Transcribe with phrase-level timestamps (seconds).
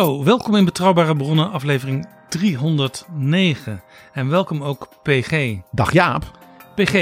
[0.00, 3.82] Hallo, welkom in Betrouwbare Bronnen, aflevering 309.
[4.12, 5.56] En welkom ook PG.
[5.72, 6.38] Dag Jaap.
[6.74, 6.94] PG,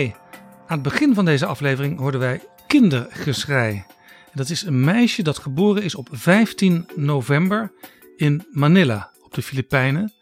[0.66, 3.84] aan het begin van deze aflevering hoorden wij kindergeschrei.
[4.32, 7.72] Dat is een meisje dat geboren is op 15 november
[8.16, 10.12] in Manila op de Filipijnen.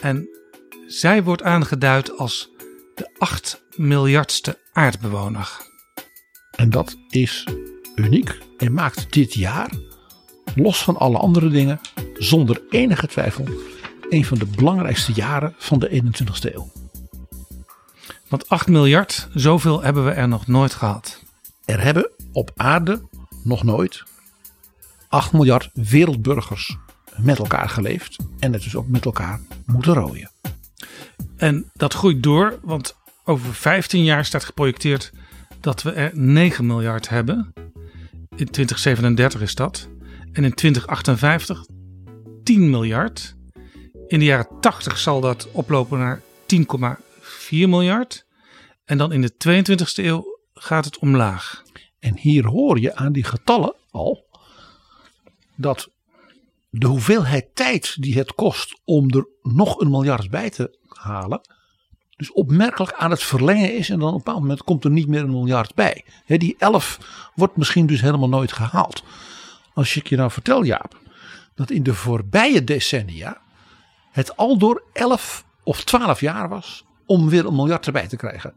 [0.00, 0.28] En
[0.86, 2.50] zij wordt aangeduid als
[2.94, 5.66] de 8 miljardste aardbewoner.
[6.50, 7.46] En dat is
[7.94, 9.70] uniek en maakt dit jaar,
[10.54, 11.80] los van alle andere dingen,
[12.14, 13.44] zonder enige twijfel,
[14.08, 16.72] een van de belangrijkste jaren van de 21ste eeuw.
[18.28, 21.22] Want 8 miljard, zoveel hebben we er nog nooit gehad.
[21.64, 23.02] Er hebben op aarde
[23.42, 24.02] nog nooit
[25.08, 26.76] 8 miljard wereldburgers
[27.16, 30.30] met elkaar geleefd en het dus ook met elkaar moeten rooien.
[31.36, 35.12] En dat groeit door, want over 15 jaar staat geprojecteerd
[35.60, 37.52] dat we er 9 miljard hebben.
[38.36, 39.88] In 2037 is dat.
[40.32, 41.66] En in 2058
[42.44, 43.36] 10 miljard.
[44.06, 46.64] In de jaren 80 zal dat oplopen naar 10,4
[47.50, 48.26] miljard.
[48.84, 51.62] En dan in de 22e eeuw gaat het omlaag.
[51.98, 54.26] En hier hoor je aan die getallen al
[55.56, 55.90] dat
[56.70, 61.40] de hoeveelheid tijd die het kost om er nog een miljard bij te halen,
[62.16, 63.90] dus opmerkelijk aan het verlengen is.
[63.90, 66.04] En dan op een bepaald moment komt er niet meer een miljard bij.
[66.26, 69.02] Die 11 wordt misschien dus helemaal nooit gehaald.
[69.74, 71.00] Als ik je nou vertel, Jaap,
[71.54, 73.40] dat in de voorbije decennia
[74.10, 78.54] het al door 11 of 12 jaar was om weer een miljard erbij te krijgen.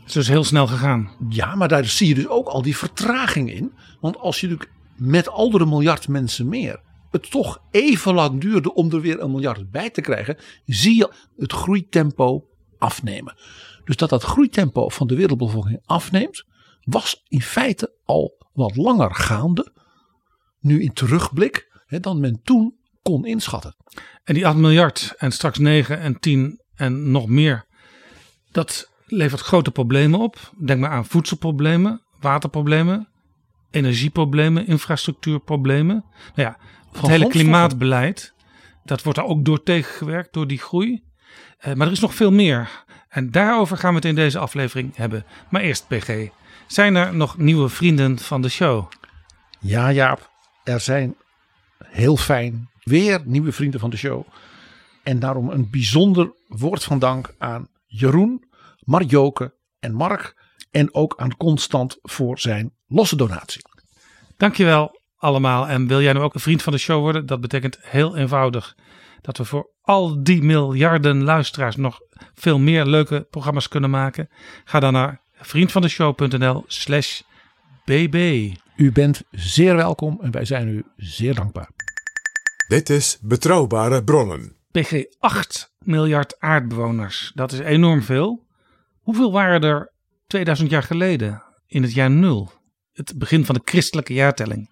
[0.00, 1.10] Het is dus heel snel gegaan.
[1.28, 3.72] Ja, maar daar zie je dus ook al die vertraging in.
[4.00, 8.74] Want als je natuurlijk met al de miljard mensen meer het toch even lang duurde
[8.74, 12.44] om er weer een miljard bij te krijgen, zie je het groeitempo
[12.78, 13.34] afnemen.
[13.84, 16.44] Dus dat dat groeitempo van de wereldbevolking afneemt,
[16.84, 19.72] was in feite al wat langer gaande.
[20.60, 23.76] Nu in terugblik hè, dan men toen kon inschatten.
[24.24, 27.66] En die 8 miljard en straks 9 en 10 en nog meer,
[28.52, 30.52] dat levert grote problemen op.
[30.58, 33.08] Denk maar aan voedselproblemen, waterproblemen,
[33.70, 36.04] energieproblemen, infrastructuurproblemen.
[36.34, 36.56] Nou ja,
[36.90, 38.34] het Van hele klimaatbeleid,
[38.84, 41.02] dat wordt er ook door tegengewerkt, door die groei.
[41.58, 42.84] Eh, maar er is nog veel meer.
[43.08, 45.24] En daarover gaan we het in deze aflevering hebben.
[45.50, 46.28] Maar eerst, PG,
[46.66, 48.90] zijn er nog nieuwe vrienden van de show?
[49.58, 50.29] Ja, Jaap,
[50.64, 51.16] er zijn
[51.84, 54.26] heel fijn weer nieuwe vrienden van de show.
[55.02, 58.44] En daarom een bijzonder woord van dank aan Jeroen,
[58.78, 60.48] Marjoke en Mark.
[60.70, 63.62] En ook aan Constant voor zijn losse donatie.
[64.36, 65.68] Dankjewel allemaal.
[65.68, 67.26] En wil jij nu ook een vriend van de show worden?
[67.26, 68.76] Dat betekent heel eenvoudig
[69.20, 72.00] dat we voor al die miljarden luisteraars nog
[72.34, 74.28] veel meer leuke programma's kunnen maken.
[74.64, 77.20] Ga dan naar vriendvandeshow.nl slash
[77.84, 78.48] bb.
[78.80, 81.70] U bent zeer welkom en wij zijn u zeer dankbaar.
[82.68, 84.56] Dit is Betrouwbare Bronnen.
[84.70, 87.32] PG 8 miljard aardbewoners.
[87.34, 88.46] Dat is enorm veel.
[89.00, 89.92] Hoeveel waren er
[90.26, 92.52] 2000 jaar geleden in het jaar nul?
[92.92, 94.70] Het begin van de christelijke jaartelling.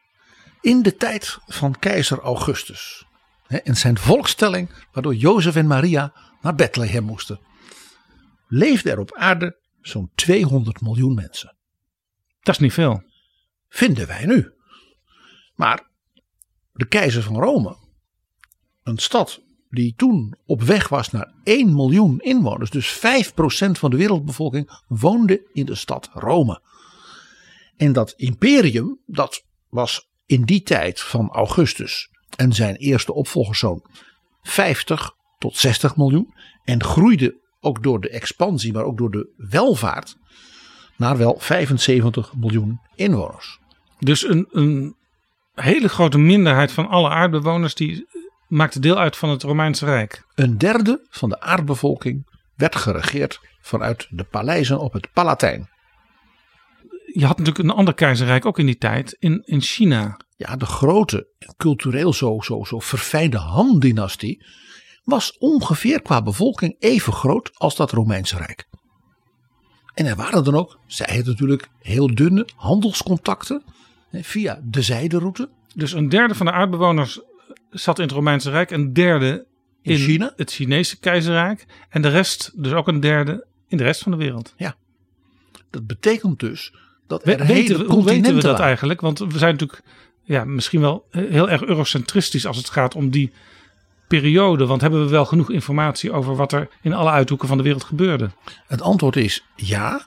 [0.60, 3.06] In de tijd van keizer Augustus
[3.46, 7.40] hè, en zijn volkstelling waardoor Jozef en Maria naar Bethlehem moesten.
[8.46, 11.56] leefden er op aarde zo'n 200 miljoen mensen.
[12.40, 13.06] Dat is niet veel.
[13.68, 14.52] Vinden wij nu.
[15.54, 15.90] Maar
[16.72, 17.76] de keizer van Rome,
[18.82, 23.00] een stad die toen op weg was naar 1 miljoen inwoners, dus 5%
[23.70, 26.62] van de wereldbevolking, woonde in de stad Rome.
[27.76, 33.84] En dat imperium, dat was in die tijd van Augustus en zijn eerste opvolgers zo'n
[34.42, 36.34] 50 tot 60 miljoen.
[36.64, 40.16] En groeide ook door de expansie, maar ook door de welvaart,
[40.98, 43.58] naar wel 75 miljoen inwoners.
[43.98, 44.96] Dus een, een
[45.54, 48.06] hele grote minderheid van alle aardbewoners die
[48.48, 50.24] maakte deel uit van het Romeinse Rijk.
[50.34, 55.68] Een derde van de aardbevolking werd geregeerd vanuit de paleizen op het Palatijn.
[57.12, 60.20] Je had natuurlijk een ander keizerrijk ook in die tijd, in, in China.
[60.36, 64.44] Ja, de grote, cultureel zo, zo, zo verfijnde Han-dynastie
[65.04, 68.66] was ongeveer qua bevolking even groot als dat Romeinse Rijk.
[69.98, 73.62] En er waren dan ook, zij het natuurlijk, heel dunne handelscontacten
[74.12, 75.48] via de zijderoute.
[75.74, 77.20] Dus een derde van de aardbewoners
[77.70, 79.46] zat in het Romeinse Rijk, een derde
[79.82, 80.32] in, In China?
[80.36, 84.18] het Chinese keizerrijk en de rest, dus ook een derde in de rest van de
[84.18, 84.54] wereld.
[84.56, 84.76] Ja,
[85.70, 86.74] dat betekent dus
[87.06, 89.00] dat We- er weten we, hoe weten we dat eigenlijk?
[89.00, 89.82] Want we zijn natuurlijk
[90.22, 93.32] ja, misschien wel heel erg eurocentristisch als het gaat om die
[94.08, 94.66] periode.
[94.66, 97.84] Want hebben we wel genoeg informatie over wat er in alle uithoeken van de wereld
[97.84, 98.30] gebeurde?
[98.66, 100.06] Het antwoord is ja,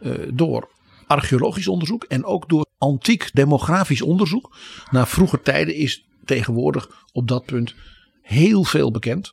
[0.00, 0.68] eh, door
[1.06, 4.56] archeologisch onderzoek en ook door antiek demografisch onderzoek.
[4.90, 7.74] Naar vroeger tijden is tegenwoordig op dat punt
[8.22, 9.32] heel veel bekend.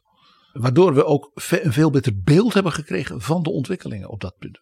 [0.54, 4.60] Waardoor we ook een veel beter beeld hebben gekregen van de ontwikkelingen op dat punt.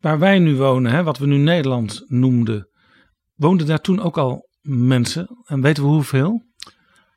[0.00, 2.68] Waar wij nu wonen, hè, wat we nu Nederland noemden,
[3.34, 5.28] woonden daar toen ook al mensen?
[5.44, 6.44] En weten we hoeveel?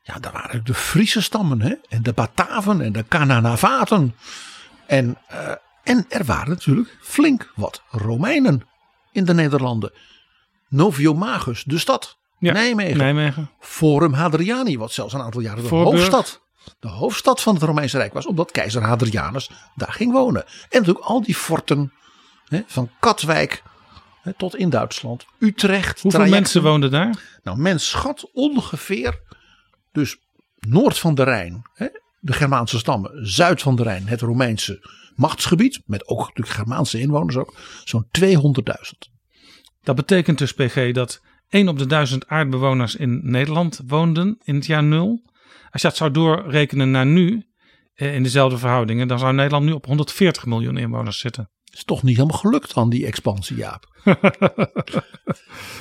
[0.06, 1.74] Ja, daar waren de Friese stammen hè?
[1.88, 4.14] en de Bataven en de Cananavaten.
[4.86, 5.50] En, eh,
[5.82, 8.62] en er waren natuurlijk flink wat Romeinen
[9.12, 9.92] in de Nederlanden.
[10.68, 12.18] Noviomagus, de stad.
[12.38, 12.96] Ja, Nijmegen.
[12.96, 13.50] Nijmegen.
[13.60, 15.96] Forum Hadriani, wat zelfs een aantal jaren de Voorburg.
[15.96, 16.40] hoofdstad,
[16.80, 20.44] de hoofdstad van het Romeinse Rijk was, omdat keizer Hadrianus daar ging wonen.
[20.44, 21.92] En natuurlijk al die forten
[22.48, 23.62] hè, van Katwijk
[24.22, 26.00] hè, tot in Duitsland, Utrecht.
[26.00, 26.40] Hoeveel trajecten.
[26.40, 27.38] mensen woonden daar?
[27.42, 29.20] Nou, men schat ongeveer,
[29.94, 30.18] dus
[30.58, 31.86] noord van de Rijn, hè,
[32.20, 37.36] de Germaanse stammen, zuid van de Rijn, het Romeinse machtsgebied, met ook natuurlijk Germaanse inwoners
[37.36, 37.54] ook,
[37.84, 39.12] zo'n 200.000.
[39.82, 44.66] Dat betekent dus, PG, dat 1 op de 1000 aardbewoners in Nederland woonden in het
[44.66, 45.22] jaar nul.
[45.70, 47.46] Als je dat zou doorrekenen naar nu,
[47.94, 51.50] eh, in dezelfde verhoudingen, dan zou Nederland nu op 140 miljoen inwoners zitten.
[51.72, 53.88] is toch niet helemaal gelukt aan die expansie, Jaap.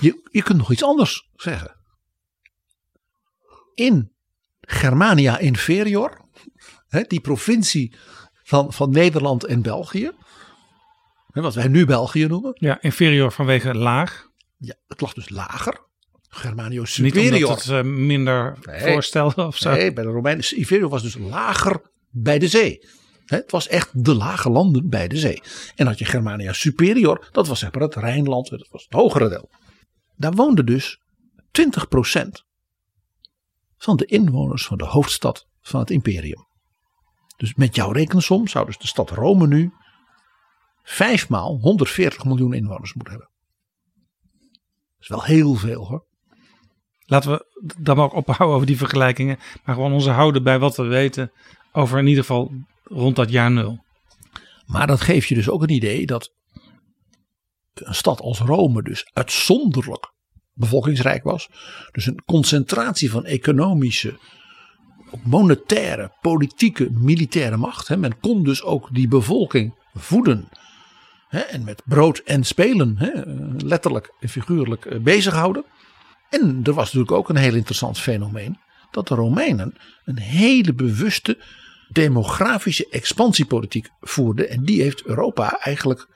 [0.01, 1.82] je, je kunt nog iets anders zeggen.
[3.75, 4.11] In
[4.61, 6.21] Germania Inferior,
[6.87, 7.95] hè, die provincie
[8.43, 10.11] van, van Nederland en België,
[11.31, 14.27] hè, wat wij nu België noemen, Ja, inferior vanwege laag.
[14.57, 15.81] ja, het lag dus lager.
[16.35, 17.49] Germanio Niet Superior.
[17.49, 18.79] omdat het eh, minder Nee.
[18.93, 19.71] voorstelde of zo.
[19.71, 20.55] Nee, bij de Romeinen.
[20.57, 22.87] Inferior was dus lager bij de zee.
[23.25, 25.41] Hè, Het was echt de lage landen bij de zee.
[25.75, 29.29] En had je Germania Superior, dat was zeg maar het Rijnland, dat was het hogere
[29.29, 29.49] deel.
[30.15, 31.01] Daar woonde dus
[31.51, 32.43] 20%
[33.83, 36.47] van de inwoners van de hoofdstad van het imperium.
[37.37, 39.73] Dus met jouw rekensom zou dus de stad Rome nu
[40.83, 43.31] vijfmaal 140 miljoen inwoners moeten hebben.
[44.91, 46.05] Dat is wel heel veel hoor.
[47.05, 47.45] Laten we
[47.77, 49.39] dan maar ook ophouden over die vergelijkingen.
[49.63, 51.31] Maar gewoon onze houden bij wat we weten
[51.71, 52.51] over in ieder geval
[52.83, 53.83] rond dat jaar nul.
[54.65, 56.33] Maar dat geeft je dus ook een idee dat
[57.73, 60.12] een stad als Rome dus uitzonderlijk
[60.53, 61.49] bevolkingsrijk was.
[61.91, 64.17] Dus een concentratie van economische,
[65.23, 67.87] monetaire, politieke, militaire macht.
[67.87, 67.97] Hè.
[67.97, 70.49] Men kon dus ook die bevolking voeden.
[71.27, 73.11] Hè, en met brood en spelen, hè,
[73.65, 75.65] letterlijk en figuurlijk eh, bezighouden.
[76.29, 78.57] En er was natuurlijk ook een heel interessant fenomeen.
[78.91, 81.37] Dat de Romeinen een hele bewuste
[81.89, 84.49] demografische expansiepolitiek voerden.
[84.49, 86.07] En die heeft Europa eigenlijk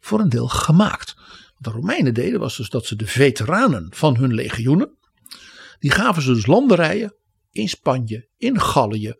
[0.00, 1.16] voor een deel gemaakt.
[1.58, 4.98] Wat de Romeinen deden was dus dat ze de veteranen van hun legioenen.
[5.78, 7.14] Die gaven ze dus landerijen
[7.50, 9.14] in Spanje, in Gallië,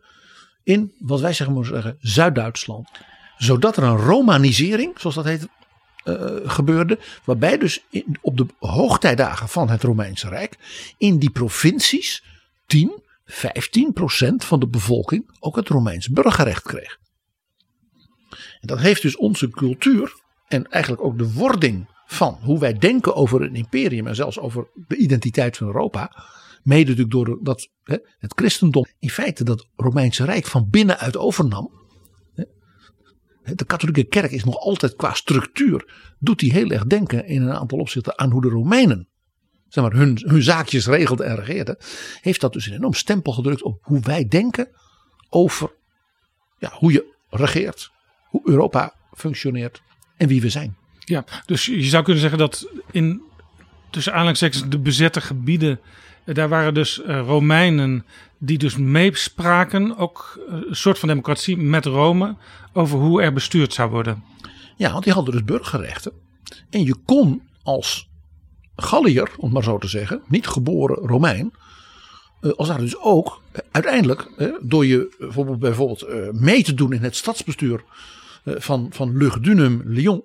[0.63, 2.89] in wat wij zeggen, moeten zeggen Zuid-Duitsland.
[3.37, 5.47] Zodat er een romanisering, zoals dat heet,
[6.03, 6.99] eh, gebeurde.
[7.23, 7.83] Waarbij dus
[8.21, 10.57] op de hoogtijdagen van het Romeinse Rijk
[10.97, 12.23] in die provincies
[12.65, 16.97] 10, 15 procent van de bevolking ook het Romeins burgerrecht kreeg.
[18.29, 23.15] En dat heeft dus onze cultuur en eigenlijk ook de wording van hoe wij denken
[23.15, 26.25] over een imperium en zelfs over de identiteit van Europa.
[26.63, 27.69] Mede natuurlijk door dat
[28.19, 31.71] het christendom in feite dat Romeinse Rijk van binnenuit overnam.
[33.55, 37.53] De katholieke kerk is nog altijd qua structuur, doet die heel erg denken in een
[37.53, 39.07] aantal opzichten aan hoe de Romeinen
[39.67, 41.77] zeg maar, hun, hun zaakjes regelden en regeerden.
[42.21, 44.69] Heeft dat dus een enorm stempel gedrukt op hoe wij denken
[45.29, 45.71] over
[46.59, 47.91] ja, hoe je regeert,
[48.29, 49.81] hoe Europa functioneert
[50.17, 50.77] en wie we zijn.
[51.09, 53.21] Ja, dus je zou kunnen zeggen dat in
[53.89, 55.79] tussen aanhalingstekens de bezette gebieden,
[56.25, 58.05] eh, daar waren dus eh, Romeinen
[58.37, 62.35] die dus meespraken, ook eh, een soort van democratie met Rome,
[62.73, 64.23] over hoe er bestuurd zou worden.
[64.75, 66.11] Ja, want die hadden dus burgerrechten.
[66.69, 68.09] En je kon als
[68.75, 71.53] Gallier, om maar zo te zeggen, niet geboren Romein,
[72.55, 77.83] als daar dus ook uiteindelijk door je bijvoorbeeld, bijvoorbeeld mee te doen in het stadsbestuur
[78.45, 80.23] van, van Lugdunum Lyon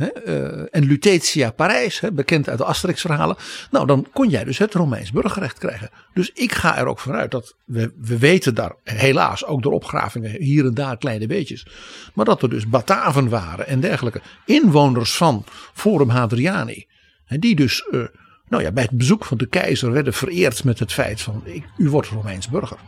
[0.00, 3.36] hè, eh, en Lutetia Parijs, hè, bekend uit de Asterix verhalen.
[3.70, 5.90] Nou, dan kon jij dus het Romeins burgerrecht krijgen.
[6.14, 10.42] Dus ik ga er ook vanuit dat we, we weten daar helaas ook door opgravingen
[10.42, 11.66] hier en daar kleine beetjes.
[12.14, 16.86] Maar dat er dus Bataven waren en dergelijke inwoners van Forum Hadriani.
[17.24, 18.00] hè, Die dus eh,
[18.48, 21.64] nou ja, bij het bezoek van de keizer werden vereerd met het feit van ik,
[21.76, 22.78] u wordt Romeins burger.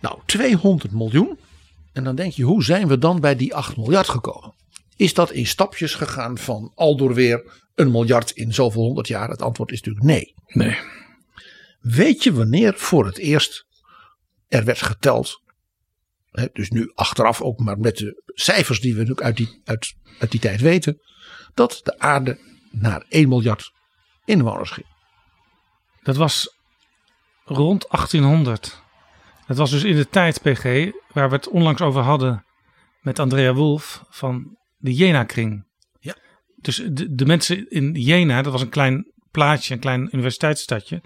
[0.00, 1.38] Nou, 200 miljoen.
[1.92, 4.52] En dan denk je, hoe zijn we dan bij die 8 miljard gekomen?
[4.96, 9.28] Is dat in stapjes gegaan van al door weer een miljard in zoveel honderd jaar?
[9.28, 10.34] Het antwoord is natuurlijk nee.
[10.46, 10.78] Nee.
[11.80, 13.66] Weet je wanneer voor het eerst
[14.48, 15.42] er werd geteld?
[16.30, 19.94] Hè, dus nu achteraf ook, maar met de cijfers die we natuurlijk uit die, uit,
[20.18, 21.00] uit die tijd weten.
[21.54, 22.38] Dat de aarde
[22.70, 23.72] naar 1 miljard
[24.24, 24.86] inwoners ging.
[26.02, 26.58] Dat was
[27.44, 28.82] rond 1800.
[29.46, 32.44] Dat was dus in de tijd, PG, waar we het onlangs over hadden
[33.00, 35.66] met Andrea Wolf van de Jena-kring.
[36.00, 36.16] Ja.
[36.56, 41.02] Dus de, de mensen in Jena, dat was een klein plaatsje, een klein universiteitsstadje.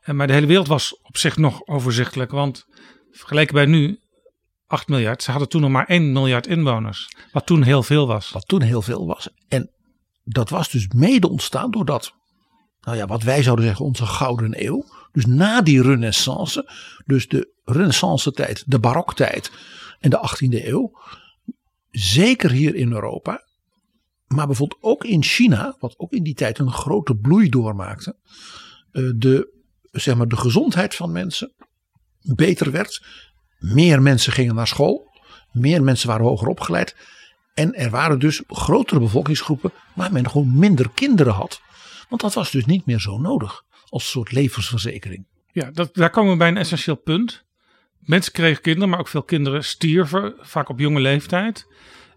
[0.00, 2.64] Eh, Maar de hele wereld was op zich nog overzichtelijk, want
[3.10, 3.98] vergeleken bij nu
[4.66, 7.16] 8 miljard, ze hadden toen nog maar 1 miljard inwoners.
[7.32, 8.30] Wat toen heel veel was.
[8.30, 9.28] Wat toen heel veel was.
[9.48, 9.70] En
[10.24, 12.12] dat was dus mede ontstaan doordat,
[12.80, 14.84] nou ja, wat wij zouden zeggen, onze gouden eeuw.
[15.12, 16.70] Dus na die renaissance,
[17.06, 19.52] dus de renaissance tijd, de baroktijd
[20.00, 20.92] en de 18e eeuw.
[21.94, 23.44] Zeker hier in Europa,
[24.26, 28.16] maar bijvoorbeeld ook in China, wat ook in die tijd een grote bloei doormaakte.
[28.92, 29.52] eh, De,
[29.90, 31.54] zeg maar, de gezondheid van mensen
[32.34, 33.04] beter werd.
[33.58, 35.12] Meer mensen gingen naar school.
[35.52, 36.96] Meer mensen waren hoger opgeleid.
[37.54, 41.60] En er waren dus grotere bevolkingsgroepen waar men gewoon minder kinderen had.
[42.08, 45.26] Want dat was dus niet meer zo nodig als soort levensverzekering.
[45.52, 47.43] Ja, dat, daar komen we bij een essentieel punt.
[48.04, 51.66] Mensen kregen kinderen, maar ook veel kinderen stierven, vaak op jonge leeftijd.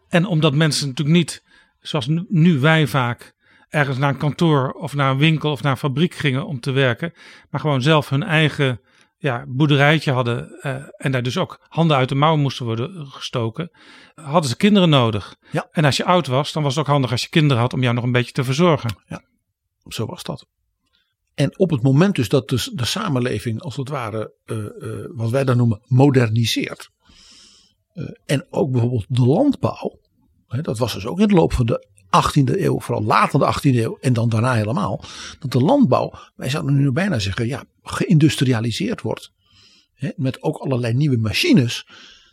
[0.09, 1.43] En omdat mensen natuurlijk niet,
[1.79, 3.33] zoals nu, wij vaak,
[3.69, 6.71] ergens naar een kantoor of naar een winkel of naar een fabriek gingen om te
[6.71, 7.13] werken,
[7.49, 8.81] maar gewoon zelf hun eigen
[9.17, 13.71] ja, boerderijtje hadden eh, en daar dus ook handen uit de mouwen moesten worden gestoken,
[14.15, 15.35] hadden ze kinderen nodig.
[15.51, 15.67] Ja.
[15.71, 17.81] En als je oud was, dan was het ook handig als je kinderen had om
[17.81, 18.95] jou nog een beetje te verzorgen.
[19.87, 20.47] Zo was dat.
[21.37, 25.29] En op het moment dus dat dus de samenleving als het ware, eh, eh, wat
[25.29, 26.89] wij dan noemen, moderniseert.
[27.93, 29.99] eh, en ook bijvoorbeeld de landbouw.
[30.47, 33.45] Hè, dat was dus ook in de loop van de 18e eeuw, vooral later de
[33.45, 35.03] 18e eeuw en dan daarna helemaal.
[35.39, 39.31] Dat de landbouw, wij zouden nu bijna zeggen, ja, geïndustrialiseerd wordt.
[39.93, 41.87] Hè, met ook allerlei nieuwe machines.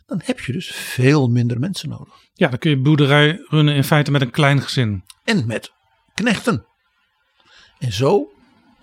[0.05, 2.13] Dan heb je dus veel minder mensen nodig.
[2.33, 5.03] Ja, dan kun je boerderij runnen in feite met een klein gezin.
[5.23, 5.71] en met
[6.13, 6.65] knechten.
[7.79, 8.34] En zo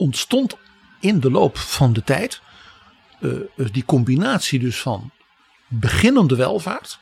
[0.03, 0.57] ontstond
[1.01, 2.41] in de loop van de tijd
[3.21, 3.31] eh,
[3.73, 5.11] die combinatie dus van
[5.69, 6.99] beginnende welvaart.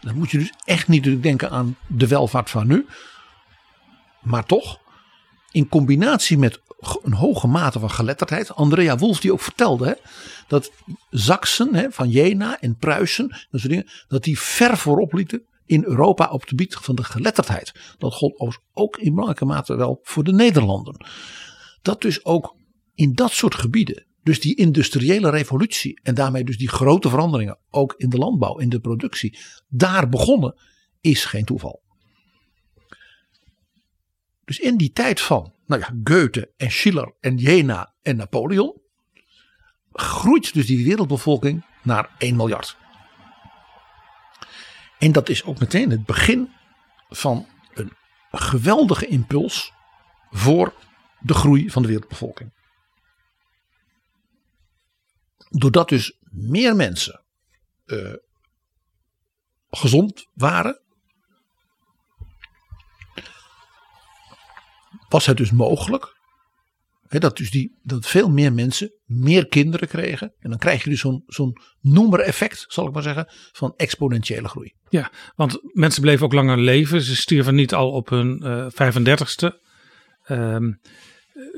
[0.00, 2.86] Dan moet je dus echt niet denken aan de welvaart van nu.
[4.22, 4.78] Maar toch,
[5.50, 6.60] in combinatie met
[7.02, 8.54] een hoge mate van geletterdheid.
[8.54, 9.94] Andrea Wolf die ook vertelde hè,
[10.48, 10.70] dat
[11.10, 16.30] Zaksen van Jena en Pruisen, dat, soort dingen, dat die ver voorop lieten in Europa
[16.30, 17.72] op het gebied van de geletterdheid.
[17.98, 21.06] Dat gold ook in belangrijke mate wel voor de Nederlanden.
[21.84, 22.56] Dat dus ook
[22.94, 27.94] in dat soort gebieden, dus die industriële revolutie en daarmee dus die grote veranderingen, ook
[27.96, 29.38] in de landbouw, in de productie,
[29.68, 30.60] daar begonnen,
[31.00, 31.82] is geen toeval.
[34.44, 38.80] Dus in die tijd van nou ja, Goethe en Schiller en Jena en Napoleon,
[39.92, 42.76] groeit dus die wereldbevolking naar 1 miljard.
[44.98, 46.48] En dat is ook meteen het begin
[47.08, 47.92] van een
[48.30, 49.72] geweldige impuls
[50.30, 50.74] voor
[51.24, 52.52] de groei van de wereldbevolking.
[55.48, 57.24] Doordat dus meer mensen
[57.84, 58.14] eh,
[59.70, 60.80] gezond waren,
[65.08, 66.14] was het dus mogelijk
[67.20, 70.34] dat, dus die, dat veel meer mensen meer kinderen kregen.
[70.38, 74.74] En dan krijg je dus zo'n zo'n noemer-effect, zal ik maar zeggen, van exponentiële groei.
[74.88, 77.00] Ja, want mensen bleven ook langer leven.
[77.00, 79.62] Ze stierven niet al op hun eh 35ste.
[80.22, 80.72] Ehm,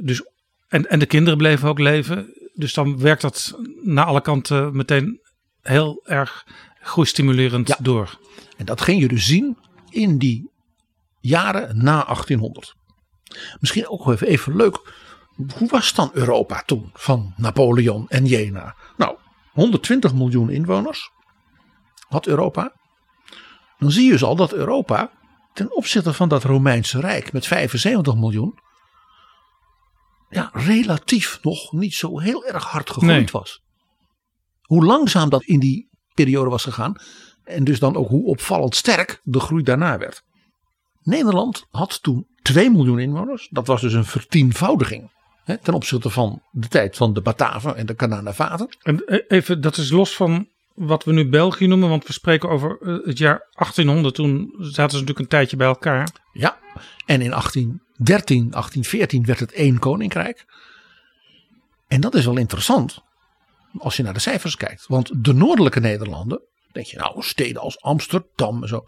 [0.03, 0.23] dus,
[0.69, 2.35] en, en de kinderen bleven ook leven.
[2.55, 5.21] Dus dan werkt dat naar alle kanten meteen
[5.61, 6.47] heel erg
[6.81, 7.77] groeistimulerend Ja.
[7.81, 8.19] door.
[8.57, 9.59] En dat ging je dus zien
[9.91, 10.51] in die
[11.21, 12.75] jaren na 1800.
[13.61, 14.93] Misschien ook even, even leuk.
[15.59, 18.75] Hoe was dan Europa toen van Napoleon en Jena?
[18.97, 19.17] Nou,
[19.53, 21.11] 120 miljoen inwoners
[22.09, 22.73] had Europa.
[23.79, 25.11] Dan zie je dus al dat Europa
[25.53, 28.59] ten opzichte van dat Romeinse Rijk met 75 miljoen.
[30.29, 33.29] Ja, relatief nog niet zo heel erg hard gegroeid Nee.
[33.33, 33.63] was.
[34.63, 36.95] Hoe langzaam dat in die periode was gegaan.
[37.45, 40.23] En dus dan ook hoe opvallend sterk de groei daarna werd.
[41.03, 43.49] Nederland had toen 2 miljoen inwoners.
[43.51, 45.11] Dat was dus een vertienvoudiging.
[45.45, 48.69] Hè, ten opzichte van de tijd van de Bataven en de Cananavaten.
[48.83, 52.49] En eh, even, dat is los van wat we nu België noemen, want we spreken
[52.49, 54.15] over eh, het jaar 1800.
[54.15, 56.09] Toen zaten ze natuurlijk een tijdje bij elkaar.
[56.33, 56.59] Ja,
[57.07, 57.33] en in
[57.99, 60.45] 1813, 1814 werd het één koninkrijk.
[61.87, 63.05] En dat is wel interessant
[63.79, 64.85] als je naar de cijfers kijkt.
[64.87, 68.85] Want de noordelijke Nederlanden, denk je nou steden als Amsterdam en zo,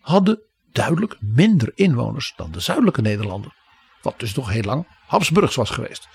[0.00, 0.42] hadden
[0.72, 3.52] duidelijk minder inwoners dan de zuidelijke Nederlanden.
[4.02, 6.08] Wat dus nog heel lang Habsburgs was geweest.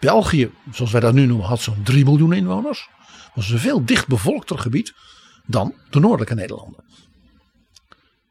[0.00, 2.88] België, zoals wij dat nu noemen, had zo'n 3 miljoen inwoners.
[3.34, 4.94] Was een veel dichtbevolkter gebied
[5.46, 6.84] dan de noordelijke Nederlanden.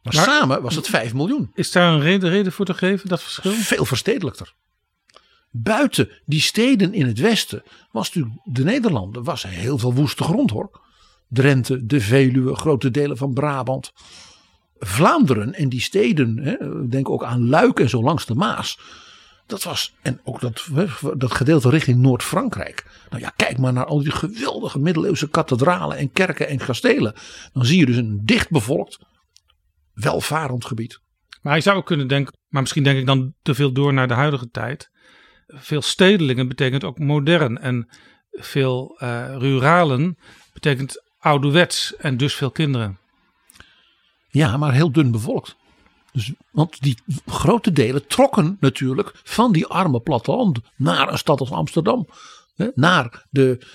[0.04, 1.52] Maar, Maar- samen was het 5 miljoen.
[1.54, 3.52] Is daar een reden, reden voor te geven, dat verschil?
[3.52, 4.54] Veel verstedelijkter.
[5.52, 10.50] Buiten die steden in het westen was natuurlijk de Nederlanden was heel veel woeste grond
[10.50, 10.82] hoor.
[11.28, 13.94] Drenthe, de Veluwe, grote delen van Brabant.
[14.80, 18.80] Vlaanderen en die steden, hè, denk ook aan Luik en zo langs de Maas.
[19.46, 20.68] Dat was, en ook dat,
[21.18, 22.86] dat gedeelte richting Noord-Frankrijk.
[23.10, 27.14] Nou ja, kijk maar naar al die geweldige middeleeuwse kathedralen en kerken en kastelen.
[27.54, 29.00] Dan zie je dus een dichtbevolkt,
[29.94, 31.00] welvarend gebied.
[31.42, 34.08] Maar je zou ook kunnen denken, maar misschien denk ik dan te veel door naar
[34.08, 34.89] de huidige tijd.
[35.48, 37.58] Veel stedelingen betekent ook modern.
[37.58, 37.89] En
[38.32, 40.17] veel eh, ruralen
[40.54, 42.98] betekent ouderwets en dus veel kinderen.
[44.30, 45.56] Ja, maar heel dun bevolkt.
[46.12, 51.52] Dus, want die grote delen trokken natuurlijk van die arme platteland naar een stad als
[51.52, 52.08] Amsterdam.
[52.56, 53.65] Hè, naar de,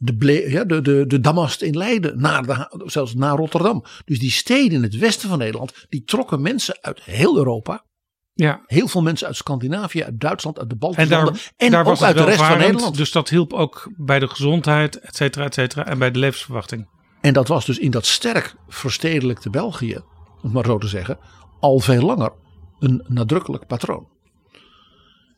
[0.00, 3.84] de, Ble- ja, de, de, de Damast in Leiden, naar de, zelfs naar Rotterdam.
[4.04, 7.86] Dus die steden in het westen van Nederland, die trokken mensen uit heel Europa.
[8.32, 11.42] Ja, Heel veel mensen uit Scandinavië, uit Duitsland, uit de en Baltische daar, landen.
[11.56, 12.96] En daar ook was uit de rest van Nederland.
[12.96, 15.86] Dus dat hielp ook bij de gezondheid, et cetera, et cetera.
[15.86, 16.88] En bij de levensverwachting.
[17.20, 21.18] En dat was dus in dat sterk verstedelijkte België, om het maar zo te zeggen,
[21.60, 22.32] al veel langer
[22.78, 24.08] een nadrukkelijk patroon.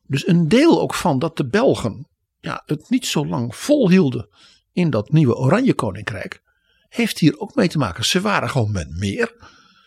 [0.06, 2.08] Dus een deel ook van dat de Belgen
[2.40, 4.28] ja, het niet zo lang volhielden
[4.72, 6.42] in dat nieuwe Oranje Koninkrijk,
[6.88, 8.04] heeft hier ook mee te maken.
[8.04, 9.34] Ze waren gewoon met meer,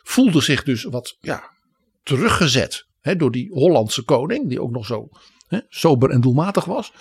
[0.03, 1.51] voelden zich dus wat ja,
[2.03, 5.09] teruggezet hè, door die Hollandse koning, die ook nog zo
[5.47, 6.91] hè, sober en doelmatig was.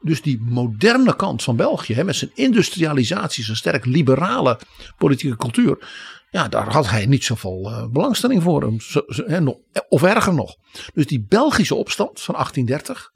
[0.00, 4.60] Dus die moderne kant van België, hè, met zijn industrialisatie, zijn sterk liberale
[4.98, 5.88] politieke cultuur.
[6.30, 8.72] Ja, daar had hij niet zoveel eh, belangstelling voor.
[8.78, 9.40] Zo- hè,
[9.88, 10.56] of erger nog.
[10.94, 13.12] Dus die Belgische opstand van 1830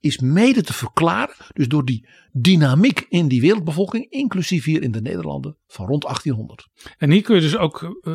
[0.00, 1.34] is mede te verklaren.
[1.52, 6.68] Dus door die dynamiek in die wereldbevolking, inclusief hier in de Nederlanden van rond 1800.
[6.98, 8.14] En hier kun je dus ook eh,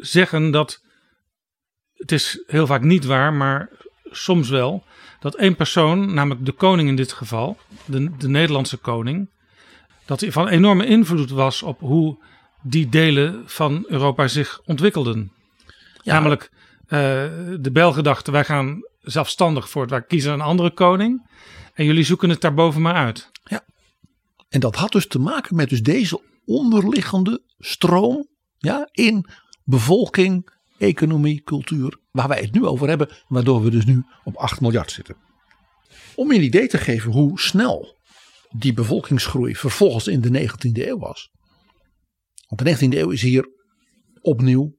[0.00, 0.82] zeggen dat
[1.92, 3.70] het is heel vaak niet waar, maar
[4.10, 4.84] soms wel,
[5.20, 9.30] dat één persoon, namelijk de koning in dit geval, de, de Nederlandse koning,
[10.06, 12.24] dat hij van enorme invloed was op hoe
[12.62, 15.32] die delen van Europa zich ontwikkelden.
[16.02, 16.12] Ja.
[16.12, 16.50] Namelijk,
[16.86, 16.98] eh,
[17.60, 21.30] de Belgen dachten wij gaan zelfstandig voort, wij kiezen een andere koning
[21.74, 23.30] en jullie zoeken het daarboven maar uit.
[24.48, 29.26] En dat had dus te maken met dus deze onderliggende stroom ja, in
[29.64, 34.60] bevolking, economie, cultuur, waar wij het nu over hebben, waardoor we dus nu op 8
[34.60, 35.16] miljard zitten.
[36.14, 37.96] Om je een idee te geven hoe snel
[38.50, 41.30] die bevolkingsgroei vervolgens in de 19e eeuw was.
[42.48, 43.48] Want de 19e eeuw is hier
[44.20, 44.77] opnieuw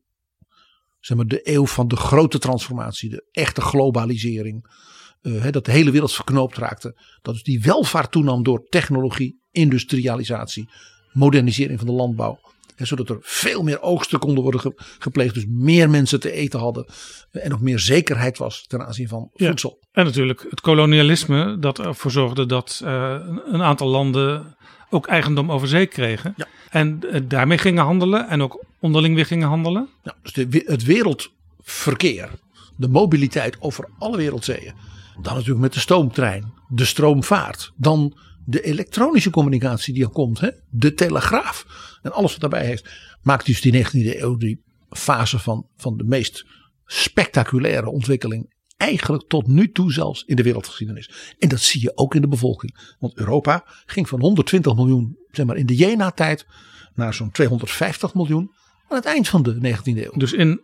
[0.99, 4.87] zeg maar, de eeuw van de grote transformatie, de echte globalisering.
[5.21, 6.97] eh, dat de hele wereld verknoopt raakte.
[7.21, 10.69] Dat dus die welvaart toenam door technologie, industrialisatie,
[11.13, 12.39] modernisering van de landbouw.
[12.75, 15.33] Zodat er veel meer oogsten konden worden ge- gepleegd.
[15.33, 16.85] Dus meer mensen te eten hadden.
[17.31, 19.47] eh, En nog meer zekerheid was ten aanzien van Ja.
[19.47, 19.79] voedsel.
[19.91, 24.57] En natuurlijk het kolonialisme dat ervoor zorgde dat eh, een aantal landen
[24.89, 26.33] ook eigendom over zee kregen.
[26.37, 26.47] Ja.
[26.69, 29.89] En eh, daarmee gingen handelen en ook onderling weer gingen handelen.
[30.21, 32.29] Dus de, het wereldverkeer,
[32.75, 34.73] de mobiliteit over alle wereldzeeën.
[35.21, 37.71] Dan natuurlijk met de stoomtrein, de stroomvaart.
[37.75, 40.49] Dan de elektronische communicatie die er komt, hè?
[40.69, 41.65] de telegraaf
[42.01, 42.89] en alles wat daarbij heeft.
[43.21, 46.45] Maakt dus die 19e eeuw die fase van, van de meest
[46.85, 51.35] spectaculaire ontwikkeling eigenlijk tot nu toe zelfs in de wereldgeschiedenis.
[51.39, 52.95] En dat zie je ook in de bevolking.
[52.99, 56.45] Want Europa ging van 120 miljoen zeg maar, in de Jena-tijd
[56.93, 58.51] naar zo'n 250 miljoen
[58.87, 60.11] aan het eind van de 19e eeuw.
[60.15, 60.61] Dus in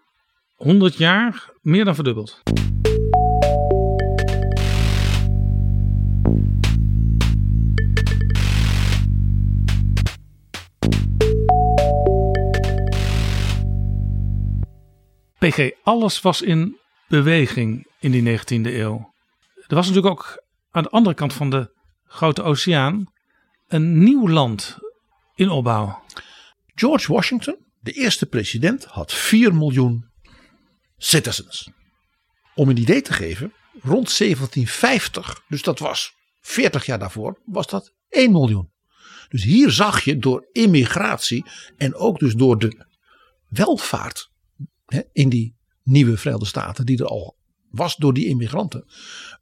[0.55, 2.43] 100 jaar meer dan verdubbeld.
[15.37, 19.13] PG, alles was in beweging in die 19e eeuw.
[19.67, 23.11] Er was natuurlijk ook aan de andere kant van de grote oceaan
[23.67, 24.77] een nieuw land
[25.35, 26.03] in opbouw.
[26.65, 30.09] George Washington, de eerste president, had 4 miljoen
[30.97, 31.69] citizens.
[32.55, 37.93] Om een idee te geven, rond 1750, dus dat was 40 jaar daarvoor, was dat
[38.09, 38.71] 1 miljoen.
[39.29, 41.45] Dus hier zag je door immigratie
[41.77, 42.85] en ook dus door de
[43.47, 44.31] welvaart
[44.85, 47.35] hè, in die nieuwe Verenigde Staten, die er al
[47.75, 48.85] was door die immigranten,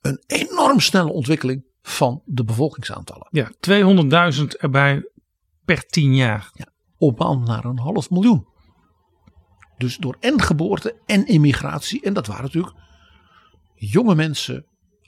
[0.02, 3.28] een enorm snelle ontwikkeling van de bevolkingsaantallen.
[3.32, 3.52] Ja,
[4.34, 5.10] 200.000 erbij
[5.66, 6.50] per 10 jaar.
[6.54, 6.68] Ja,
[6.98, 8.48] opbouw naar een half miljoen.
[9.78, 12.02] Dus door en geboorte en immigratie.
[12.02, 12.76] En dat waren natuurlijk
[13.76, 14.66] jonge mensen,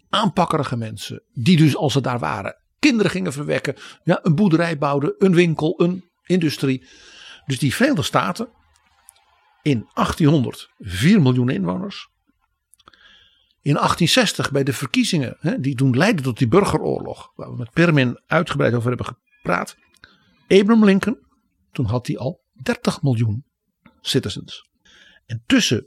[0.10, 5.16] aanpakkerige mensen, die dus als ze daar waren, kinderen gingen verwekken, ja, een boerderij bouwden,
[5.18, 6.88] een winkel, een industrie.
[7.46, 8.48] Dus die Verenigde Staten
[9.62, 12.10] in 1800 4 miljoen inwoners.
[13.66, 17.72] In 1860 bij de verkiezingen, hè, die toen leidden tot die burgeroorlog, waar we met
[17.72, 19.76] Permin uitgebreid over hebben gepraat.
[20.48, 21.18] Abraham Lincoln,
[21.72, 23.46] toen had hij al 30 miljoen
[24.02, 24.70] citizens.
[25.26, 25.78] En tussen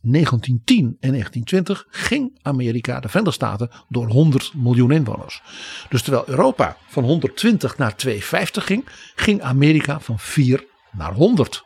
[0.00, 5.42] 1910 en 1920 ging Amerika, de Verenigde Staten, door 100 miljoen inwoners.
[5.88, 11.62] Dus terwijl Europa van 120 naar 250 ging, ging Amerika van 4 naar 100.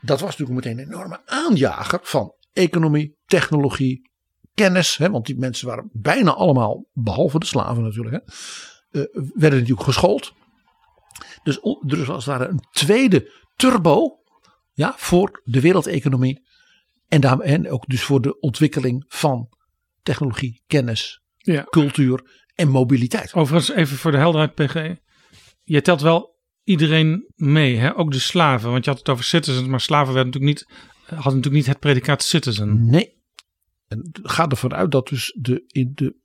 [0.00, 4.10] Dat was natuurlijk meteen een enorme aanjager van economie, technologie,
[4.54, 4.96] kennis.
[4.96, 8.20] Hè, want die mensen waren bijna allemaal, behalve de slaven natuurlijk, hè,
[9.00, 10.32] uh, werden natuurlijk geschoold.
[11.42, 14.20] Dus, dus als het ware een tweede turbo
[14.72, 16.50] ja, voor de wereldeconomie.
[17.08, 19.48] En, daar, en ook dus voor de ontwikkeling van
[20.02, 21.64] technologie, kennis, Ja.
[21.70, 23.34] cultuur en mobiliteit.
[23.34, 24.94] Overigens, even voor de helderheid, PG.
[25.62, 27.96] Je telt wel iedereen mee, hè?
[27.96, 28.70] ook de slaven.
[28.70, 31.78] Want je had het over citizens, maar slaven werden natuurlijk niet, hadden natuurlijk niet het
[31.78, 32.90] predicaat citizen.
[32.90, 33.21] Nee.
[33.92, 36.16] En ga ervan uit dat dus de, in de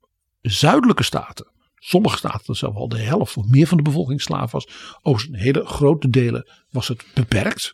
[0.41, 4.67] zuidelijke staten, sommige staten zelfs al de helft of meer van de bevolking slaaf was.
[5.01, 7.73] Overigens in hele grote delen was het beperkt.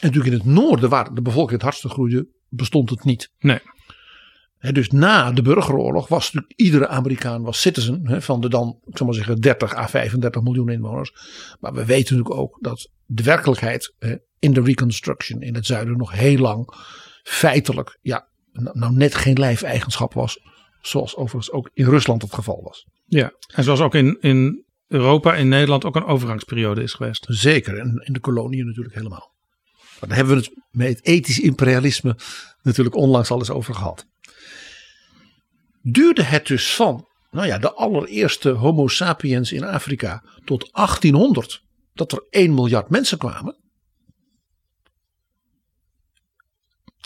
[0.00, 3.30] En natuurlijk in het noorden, waar de bevolking het hardste groeide, bestond het niet.
[3.38, 3.60] Nee.
[4.72, 9.06] Dus na de burgeroorlog was natuurlijk iedere Amerikaan was citizen van de dan, ik zal
[9.06, 11.12] maar zeggen, 30 à 35 miljoen inwoners.
[11.60, 13.94] Maar we weten natuurlijk ook dat de werkelijkheid
[14.38, 16.74] in de Reconstruction in het zuiden nog heel lang
[17.22, 18.28] feitelijk, ja,
[18.62, 20.38] nou, nou net geen lijfeigenschap was.
[20.80, 22.86] Zoals overigens ook in Rusland het geval was.
[23.06, 27.26] Ja, en zoals ook in, in Europa, in Nederland ook een overgangsperiode is geweest.
[27.28, 29.32] Zeker, en in de koloniën natuurlijk helemaal.
[30.00, 32.16] Maar daar hebben we het met het ethisch imperialisme
[32.62, 34.06] natuurlijk onlangs al eens over gehad.
[35.82, 41.62] Duurde het dus van nou ja, de allereerste Homo sapiens in Afrika tot 1800
[41.94, 43.56] dat er 1 miljard mensen kwamen.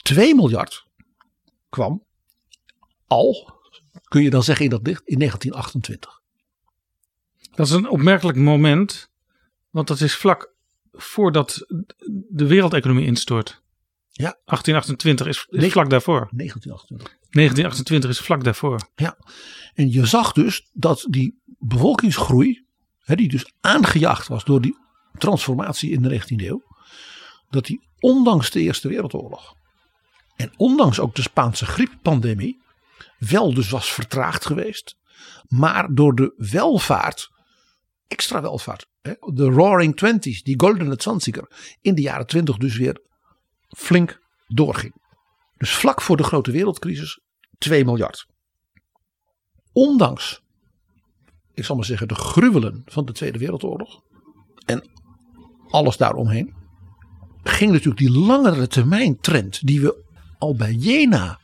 [0.03, 0.88] 2 miljard
[1.69, 2.05] kwam
[3.07, 3.61] al,
[4.05, 6.21] kun je dan zeggen in dat dicht, in 1928.
[7.55, 9.11] Dat is een opmerkelijk moment,
[9.71, 10.53] want dat is vlak
[10.93, 11.67] voordat
[12.29, 13.63] de wereldeconomie instort.
[14.11, 14.39] Ja.
[14.45, 16.29] 1828 is, is vlak daarvoor.
[16.31, 17.17] 1928.
[17.31, 18.89] 1928 is vlak daarvoor.
[18.95, 19.19] Ja,
[19.75, 22.65] en je zag dus dat die bevolkingsgroei,
[22.99, 24.77] hè, die dus aangejaagd was door die
[25.19, 26.63] transformatie in de 19e eeuw,
[27.51, 29.58] dat die ondanks de Eerste Wereldoorlog
[30.39, 32.63] en ondanks ook de Spaanse grieppandemie
[33.19, 34.97] wel dus was vertraagd geweest,
[35.49, 37.31] maar door de welvaart,
[38.07, 38.87] extra welvaart,
[39.21, 43.01] de Roaring Twenties, die Golden Zanziger, in de jaren 20 dus weer
[43.69, 44.95] flink doorging.
[45.57, 47.21] Dus vlak voor de grote wereldcrisis
[47.59, 48.27] 2 miljard
[49.79, 50.43] ondanks,
[51.55, 54.03] ik zal maar zeggen, de gruwelen van de Tweede Wereldoorlog
[54.67, 54.91] en
[55.69, 56.55] alles daaromheen,
[57.43, 60.05] ging natuurlijk die langere termijn trend die we
[60.39, 61.39] al bij Jena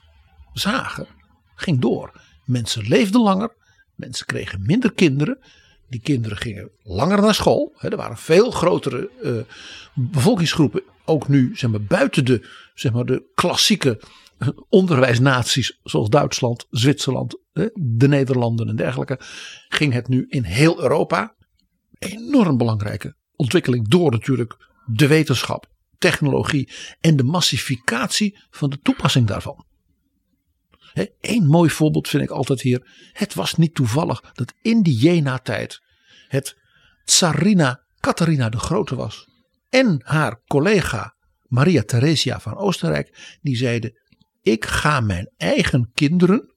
[0.52, 1.06] zagen,
[1.54, 2.20] ging door.
[2.44, 3.54] Mensen leefden langer,
[3.94, 5.38] mensen kregen minder kinderen.
[5.88, 7.74] Die kinderen gingen langer naar school.
[7.78, 9.32] Er waren veel grotere eh,
[9.94, 14.00] bevolkingsgroepen, ook nu zeg maar, buiten de, zeg maar, de klassieke
[14.68, 17.38] onderwijsnaties zoals Duitsland, Zwitserland,
[17.74, 19.18] de Nederlanden en dergelijke,
[19.68, 21.34] ging het nu in heel Europa.
[21.98, 25.66] Enorm belangrijke ontwikkeling door natuurlijk de wetenschap,
[26.10, 29.64] technologie en de massificatie van de toepassing daarvan.
[31.20, 33.08] Eén mooi voorbeeld vind ik altijd hier.
[33.12, 35.82] Het was niet toevallig dat in die Jena-tijd
[36.28, 36.56] het
[37.04, 39.28] Tsarina Catharina de Grote was.
[39.68, 43.38] En haar collega Maria Theresia van Oostenrijk.
[43.42, 43.98] Die zeiden
[44.42, 46.54] ik ga mijn eigen kinderen,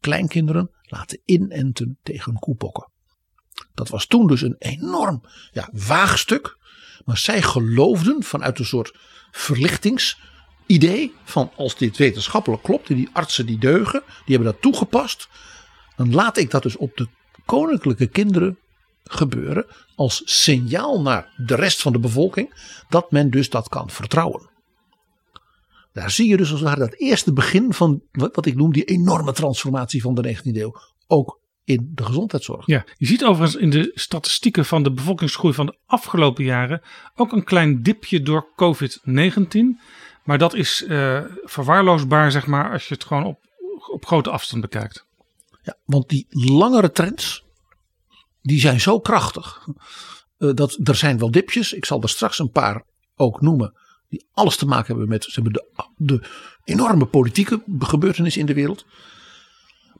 [0.00, 2.92] kleinkinderen, laten inenten tegen koepokken.
[3.74, 6.58] Dat was toen dus een enorm ja, waagstuk.
[7.04, 8.94] Maar zij geloofden vanuit een soort
[9.30, 11.14] verlichtingsidee.
[11.24, 14.02] Van als dit wetenschappelijk klopt en die artsen die deugen.
[14.06, 15.28] Die hebben dat toegepast.
[15.96, 17.08] Dan laat ik dat dus op de
[17.44, 18.58] koninklijke kinderen
[19.04, 19.66] gebeuren.
[19.94, 22.74] Als signaal naar de rest van de bevolking.
[22.88, 24.52] Dat men dus dat kan vertrouwen.
[25.92, 28.84] Daar zie je dus als het ware dat eerste begin van wat ik noem die
[28.84, 30.74] enorme transformatie van de 19e eeuw.
[31.06, 32.66] Ook in de gezondheidszorg.
[32.66, 36.82] Ja, je ziet overigens in de statistieken van de bevolkingsgroei van de afgelopen jaren
[37.14, 39.80] ook een klein dipje door COVID-19.
[40.24, 43.38] Maar dat is uh, verwaarloosbaar, zeg maar, als je het gewoon op,
[43.92, 45.06] op grote afstand bekijkt.
[45.62, 47.44] Ja, want die langere trends,
[48.42, 49.66] die zijn zo krachtig.
[50.38, 51.72] Uh, dat er zijn wel dipjes.
[51.72, 52.82] Ik zal er straks een paar
[53.16, 53.72] ook noemen.
[54.08, 56.28] Die alles te maken hebben met ze hebben de, de
[56.64, 58.86] enorme politieke gebeurtenissen in de wereld.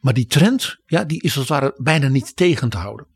[0.05, 3.07] Maar die trend, ja, die is als het ware bijna niet tegen te houden.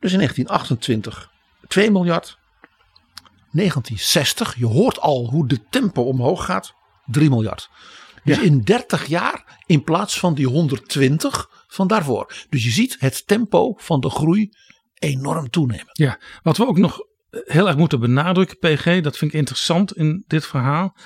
[0.00, 1.30] Dus in 1928
[1.68, 2.38] 2 miljard.
[3.52, 6.74] 1960, je hoort al hoe de tempo omhoog gaat,
[7.06, 7.70] 3 miljard.
[8.24, 12.46] Dus in 30 jaar in plaats van die 120 van daarvoor.
[12.48, 14.50] Dus je ziet het tempo van de groei
[14.94, 15.90] enorm toenemen.
[15.92, 16.98] Ja, wat we ook nog
[17.30, 20.96] heel erg moeten benadrukken, PG, dat vind ik interessant in dit verhaal,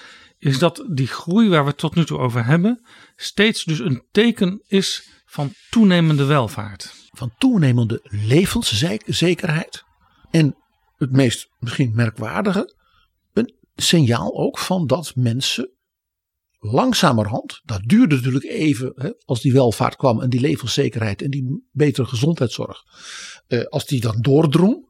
[0.41, 4.05] is dat die groei waar we het tot nu toe over hebben, steeds dus een
[4.11, 7.09] teken is van toenemende welvaart.
[7.11, 9.85] Van toenemende levenszekerheid.
[10.31, 10.57] En
[10.97, 12.77] het meest misschien merkwaardige,
[13.33, 15.71] een signaal ook van dat mensen
[16.59, 21.69] langzamerhand, dat duurde natuurlijk even hè, als die welvaart kwam en die levenszekerheid en die
[21.73, 22.83] betere gezondheidszorg,
[23.47, 24.90] eh, als die dan doordrong,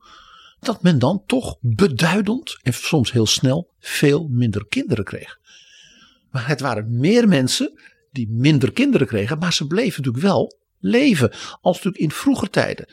[0.61, 5.39] dat men dan toch beduidend en soms heel snel veel minder kinderen kreeg.
[6.31, 11.31] Maar het waren meer mensen die minder kinderen kregen, maar ze bleven natuurlijk wel leven.
[11.61, 12.89] Als natuurlijk in vroeger tijden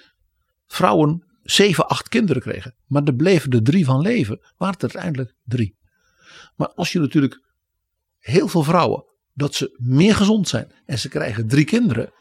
[0.68, 5.34] vrouwen zeven, acht kinderen kregen, maar er bleven er drie van leven, waren het uiteindelijk
[5.44, 5.78] drie.
[6.56, 7.42] Maar als je natuurlijk
[8.20, 12.12] heel veel vrouwen, dat ze meer gezond zijn en ze krijgen drie kinderen,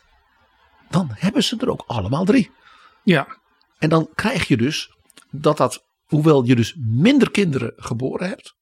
[0.91, 2.51] dan hebben ze er ook allemaal drie.
[3.05, 3.39] Ja.
[3.79, 4.96] En dan krijg je dus
[5.41, 8.55] dat dat, hoewel je dus minder kinderen geboren hebt,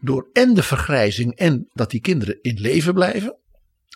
[0.00, 3.36] door en de vergrijzing en dat die kinderen in leven blijven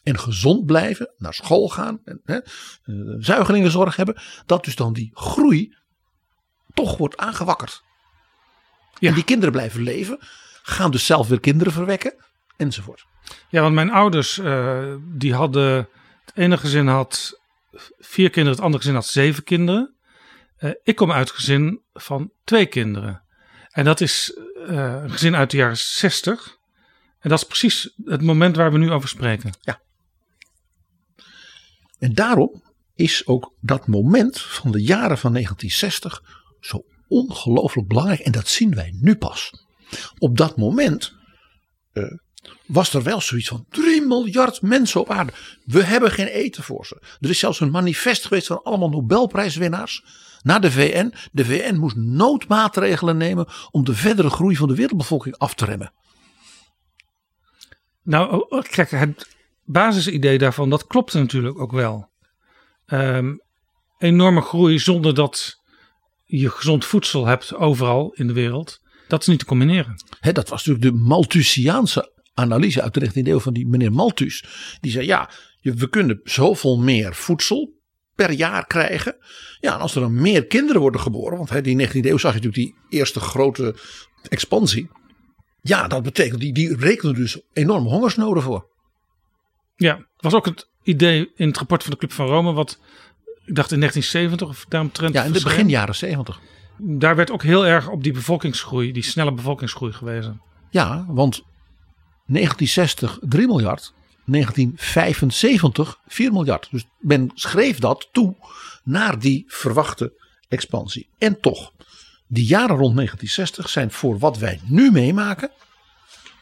[0.03, 2.45] en gezond blijven, naar school gaan en hè, eh,
[3.19, 5.77] zuigelingenzorg hebben, dat dus dan die groei
[6.75, 7.83] toch wordt aangewakkerd.
[8.99, 9.09] Ja.
[9.09, 10.19] En die kinderen blijven leven,
[10.63, 12.15] gaan dus zelf weer kinderen verwekken
[12.57, 13.07] enzovoort.
[13.49, 15.89] Ja, want mijn ouders, uh, die hadden,
[16.25, 17.41] het ene gezin had
[17.99, 19.95] vier kinderen, het andere gezin had zeven kinderen.
[20.61, 23.23] Uh, ik kom uit een gezin van twee kinderen.
[23.71, 26.59] En dat is uh, een gezin uit de jaren 60.
[27.19, 29.53] En dat is precies het moment waar we nu over spreken.
[29.61, 29.81] Ja.
[31.99, 32.63] En daarom
[32.95, 36.23] is ook dat moment van de jaren van 1960
[36.61, 38.21] zo ongelooflijk belangrijk.
[38.21, 39.67] En dat zien wij nu pas.
[40.19, 41.15] Op dat moment
[41.93, 42.05] uh,
[42.67, 45.33] was er wel zoiets van 3 miljard mensen op aarde.
[45.65, 47.03] We hebben geen eten voor ze.
[47.21, 50.05] Er is zelfs een manifest geweest van allemaal Nobelprijswinnaars
[50.43, 51.15] naar de VN.
[51.33, 55.93] De VN moest noodmaatregelen nemen om de verdere groei van de wereldbevolking af te remmen.
[58.03, 62.11] Nou, oh, oh, kijk, het basisidee daarvan, dat klopt natuurlijk ook wel.
[62.87, 63.41] Um,
[63.99, 65.63] enorme groei zonder dat
[66.25, 68.81] je gezond voedsel hebt overal in de wereld.
[69.09, 69.95] Dat is niet te combineren.
[70.21, 74.45] He, dat was natuurlijk de Malthusiaanse analyse uit de 19e eeuw van die meneer Malthus.
[74.81, 77.78] Die zei ja, we kunnen zoveel meer voedsel
[78.19, 79.17] per jaar krijgen.
[79.61, 82.35] Ja, en als er dan meer kinderen worden geboren, want hè, die 19e eeuw zag
[82.35, 83.77] je natuurlijk die eerste grote
[84.29, 84.91] expansie.
[85.61, 88.69] Ja, dat betekent, die, die rekenen dus enorme hongersnoden voor.
[89.77, 92.79] Ja, was ook het idee in het rapport van de Club van Rome, wat
[93.45, 95.15] ik dacht in 1970 of daaromtrent.
[95.15, 96.41] Ja, in de begin jaren 70.
[96.77, 100.41] Daar werd ook heel erg op die bevolkingsgroei, die snelle bevolkingsgroei gewezen.
[100.71, 101.43] Ja, want
[102.27, 103.95] 1960 3 miljard,
[104.31, 106.69] 1975 4 miljard.
[106.71, 108.37] Dus men schreef dat toe
[108.85, 110.13] naar die verwachte
[110.49, 111.09] expansie.
[111.19, 111.73] En toch,
[112.27, 115.51] die jaren rond 1960 zijn voor wat wij nu meemaken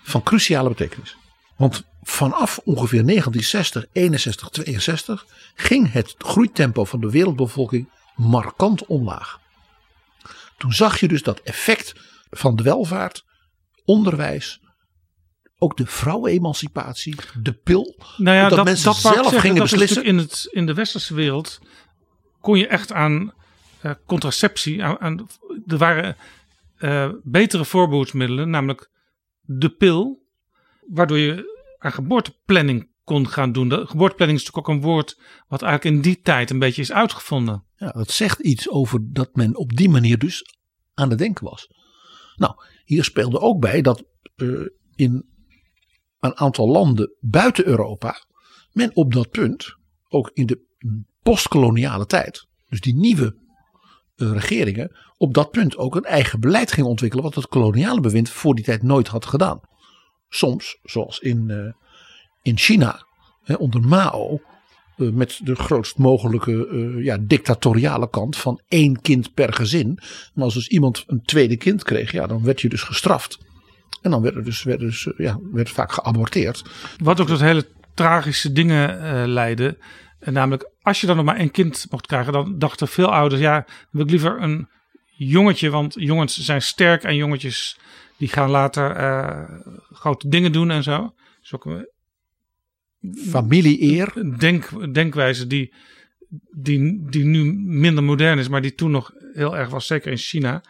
[0.03, 1.17] van cruciale betekenis.
[1.57, 9.41] Want vanaf ongeveer 1960, 61, 62 ging het groeitempo van de wereldbevolking markant omlaag.
[10.59, 11.95] Toen zag je dus dat effect
[12.31, 13.25] van de welvaart,
[13.85, 14.61] onderwijs,
[15.59, 17.97] ook de vrouwenemancipatie, de pil.
[18.17, 20.05] Nou ja, dat, dat, mensen dat zelf zeggen, gingen dat beslissen.
[20.05, 21.59] in, het, in de westerse wereld
[22.41, 23.33] kon je echt aan
[23.81, 25.27] eh, contraceptie, aan, aan-
[25.67, 26.17] er waren
[26.77, 28.91] eh, betere voorbehoedsmiddelen, namelijk
[29.41, 30.23] de pil,
[30.87, 33.69] waardoor je aan geboorteplanning kon gaan doen.
[33.69, 36.93] De, geboorteplanning is natuurlijk ook een woord wat eigenlijk in die tijd een beetje is
[36.93, 37.65] uitgevonden.
[37.77, 40.45] Ja, dat zegt iets over dat men op die manier dus
[40.95, 41.71] aan het denken was.
[42.37, 44.05] Nou, hier speelde ook bij dat
[44.37, 44.49] eh,
[44.95, 45.25] in
[46.27, 48.25] een aantal landen buiten Europa
[48.77, 49.77] men op dat punt,
[50.09, 50.61] ook in de
[51.23, 53.37] postkoloniale tijd, dus die nieuwe
[54.17, 58.31] eh, regeringen, op dat punt ook een eigen beleid ging ontwikkelen, wat het koloniale bewind
[58.31, 59.61] voor die tijd nooit had gedaan.
[60.29, 61.73] Soms, zoals in, eh,
[62.43, 63.07] in China,
[63.59, 64.41] onder Mao,
[64.97, 69.99] eh, met de grootst mogelijke ja, dictatoriale kant van één kind per gezin.
[70.35, 73.39] Maar als dus iemand een tweede kind kreeg, ja, dan werd je dus gestraft.
[74.07, 76.65] En dan werd er dus, werd dus eh, ja, werd vaak geaborteerd.
[76.97, 79.79] Wat ook tot hele tragische dingen eh leidde.
[80.19, 83.41] En namelijk, als je dan nog maar één kind mocht krijgen, dan dachten veel ouders,
[83.41, 84.69] ja, dan wil ik liever een
[85.17, 87.79] jongetje, want jongens zijn sterk en jongetjes
[88.17, 89.43] die gaan later eh,
[89.91, 91.15] grote dingen doen en zo.
[91.41, 91.89] Dus ook een
[93.31, 94.37] Familie-eer.
[94.39, 95.75] denk, denkwijze die,
[96.51, 100.19] die, die nu minder modern is, maar die toen nog heel erg was, zeker in
[100.19, 100.63] China.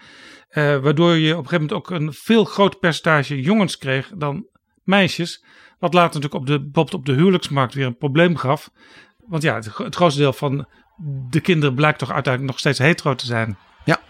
[0.56, 4.46] Eh, waardoor je op een gegeven moment ook een veel groter percentage jongens kreeg dan
[4.82, 5.44] meisjes.
[5.78, 8.70] Wat later natuurlijk op de, op de huwelijksmarkt weer een probleem gaf.
[9.26, 10.68] Want ja, het, gro- het grootste deel van
[11.30, 13.58] de kinderen blijkt toch uiteindelijk nog steeds hetero te zijn.
[13.84, 14.00] Ja.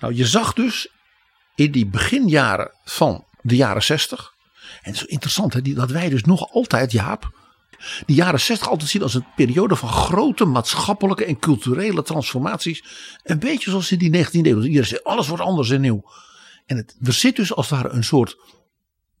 [0.00, 0.88] Nou, je zag dus
[1.54, 4.34] in die beginjaren van de jaren 60.
[4.82, 7.39] En het is interessant hè, dat wij dus nog altijd, Jaap,
[8.06, 12.84] die jaren 60 altijd zien als een periode van grote maatschappelijke en culturele transformaties.
[13.22, 14.98] Een beetje zoals in die 19e eeuw.
[15.02, 16.02] Alles wordt anders en nieuw.
[16.66, 18.38] En het, er zit dus als het ware een soort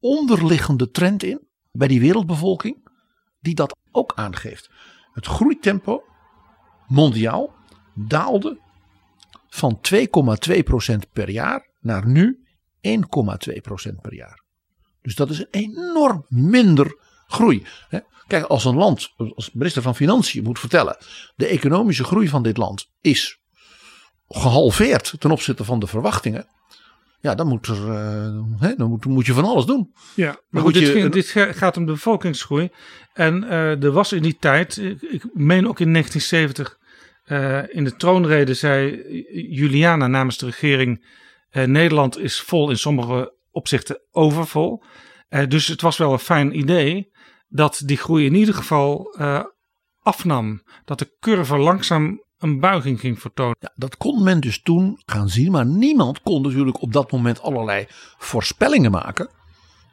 [0.00, 1.40] onderliggende trend in
[1.72, 2.88] bij die wereldbevolking.
[3.40, 4.70] Die dat ook aangeeft.
[5.12, 6.02] Het groeitempo
[6.86, 7.54] mondiaal
[7.94, 8.58] daalde
[9.48, 12.44] van 2,2% per jaar naar nu
[12.88, 14.42] 1,2% per jaar.
[15.02, 17.66] Dus dat is een enorm minder groei.
[18.30, 20.96] Kijk, als een land, als minister van Financiën moet vertellen,
[21.36, 23.40] de economische groei van dit land is
[24.28, 26.46] gehalveerd ten opzichte van de verwachtingen.
[27.20, 29.92] Ja, dan moet, er, eh, hè, dan moet, moet je van alles doen.
[30.14, 32.68] Ja, maar goed, dit, je ging- een- dit ga- gaat om de bevolkingsgroei.
[33.12, 36.78] En eh, er was in die tijd, ik, ik meen ook in 1970,
[37.24, 39.02] eh, in de troonrede zei
[39.50, 41.06] Juliana namens de regering:
[41.50, 44.82] eh, Nederland is vol in sommige opzichten overvol.
[45.28, 47.10] Eh, dus het was wel een fijn idee
[47.50, 49.44] dat die groei in ieder geval eh,
[50.02, 50.62] afnam.
[50.84, 53.56] Dat de curve langzaam een buiging ging vertonen.
[53.60, 57.40] Ja, dat kon men dus toen gaan zien, maar niemand kon natuurlijk op dat moment
[57.42, 57.86] allerlei
[58.18, 59.30] voorspellingen maken.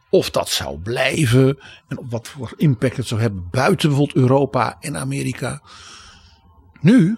[0.10, 4.98] Of dat zou blijven en wat voor impact het zou hebben buiten bijvoorbeeld Europa en
[4.98, 5.62] Amerika.
[6.82, 7.17] Nu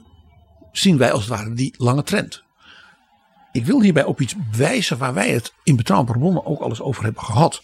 [0.72, 2.44] zien wij als het ware die lange trend.
[3.52, 7.04] Ik wil hierbij op iets wijzen waar wij het in Betrouwbare Bronnen ook alles over
[7.04, 7.64] hebben gehad.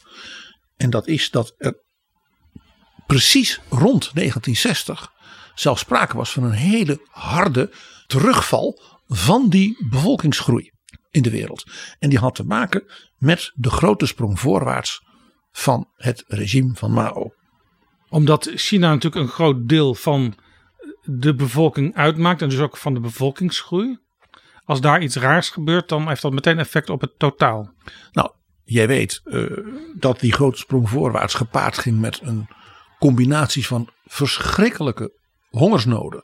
[0.77, 1.84] En dat is dat er
[3.07, 5.13] precies rond 1960
[5.55, 7.71] zelfs sprake was van een hele harde
[8.07, 10.71] terugval van die bevolkingsgroei
[11.11, 11.65] in de wereld.
[11.99, 12.83] En die had te maken
[13.17, 15.03] met de grote sprong voorwaarts
[15.51, 17.33] van het regime van Mao.
[18.09, 20.35] Omdat China natuurlijk een groot deel van
[21.01, 23.97] de bevolking uitmaakt en dus ook van de bevolkingsgroei.
[24.63, 27.73] Als daar iets raars gebeurt, dan heeft dat meteen effect op het totaal.
[28.11, 28.31] Nou,
[28.63, 29.43] jij weet eh,
[29.95, 32.47] dat die grote sprong voorwaarts gepaard ging met een
[33.05, 35.11] combinatie van verschrikkelijke
[35.49, 36.23] hongersnoden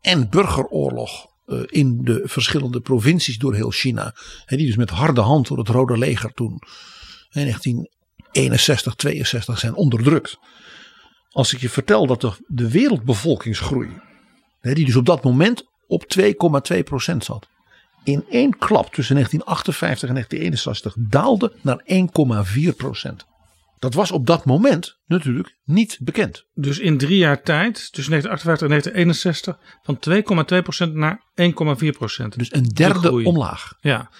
[0.00, 4.14] en burgeroorlog eh, in de verschillende provincies door heel China.
[4.46, 6.62] Die dus met harde hand door het Rode Leger toen
[7.30, 10.38] in 1961, 62 zijn onderdrukt.
[11.30, 13.88] Als ik je vertel dat de, de wereldbevolkingsgroei,
[14.60, 17.48] die dus op dat moment op 2,2% zat,
[18.04, 21.82] in één klap tussen 1958 en 1961 daalde naar
[23.22, 23.29] 1,4%.
[23.80, 26.46] Dat was op dat moment natuurlijk niet bekend.
[26.54, 29.98] Dus in drie jaar tijd, tussen 1958 en 1961, van
[30.88, 31.22] 2,2% naar
[32.24, 32.36] 1,4%.
[32.36, 33.72] Dus een derde omlaag.
[33.80, 34.10] Ja,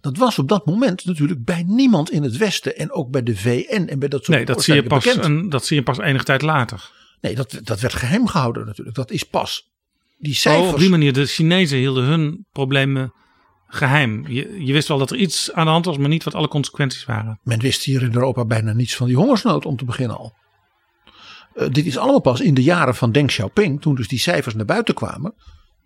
[0.00, 3.36] Dat was op dat moment natuurlijk bij niemand in het Westen en ook bij de
[3.36, 5.24] VN en bij dat soort nee, dat zie, je pas bekend.
[5.24, 6.90] een, dat zie je pas enige tijd later.
[7.20, 8.96] Nee, dat, dat werd geheim gehouden natuurlijk.
[8.96, 9.68] Dat is pas.
[10.18, 10.72] Die Oh, cijfers.
[10.72, 13.12] op die manier, de Chinezen hielden hun problemen
[13.70, 14.24] geheim.
[14.28, 16.48] Je, je wist wel dat er iets aan de hand was, maar niet wat alle
[16.48, 17.38] consequenties waren.
[17.42, 20.34] Men wist hier in Europa bijna niets van die hongersnood om te beginnen al.
[21.54, 24.54] Uh, dit is allemaal pas in de jaren van Deng Xiaoping, toen dus die cijfers
[24.54, 25.34] naar buiten kwamen.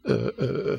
[0.02, 0.76] Uh, uh,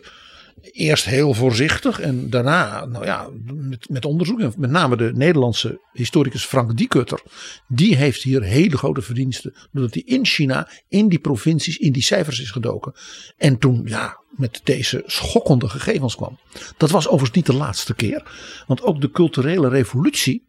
[0.62, 4.40] eerst heel voorzichtig en daarna nou ja, met, met onderzoek.
[4.40, 7.22] En met name de Nederlandse historicus Frank Diekutter.
[7.68, 9.54] Die heeft hier hele grote verdiensten.
[9.72, 12.94] Doordat hij in China, in die provincies, in die cijfers is gedoken.
[13.38, 16.40] En toen ja, met deze schokkende gegevens kwam.
[16.78, 18.32] Dat was overigens niet de laatste keer.
[18.68, 20.44] Want ook de culturele revolutie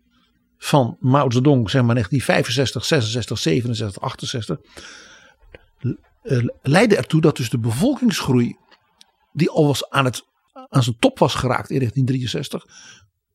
[0.59, 4.59] van Mao Zedong, zeg maar 1965, 66, 67, 68.
[6.63, 8.57] Leidde ertoe dat dus de bevolkingsgroei
[9.37, 10.25] die al was aan, het,
[10.69, 12.67] aan zijn top was geraakt in 1963,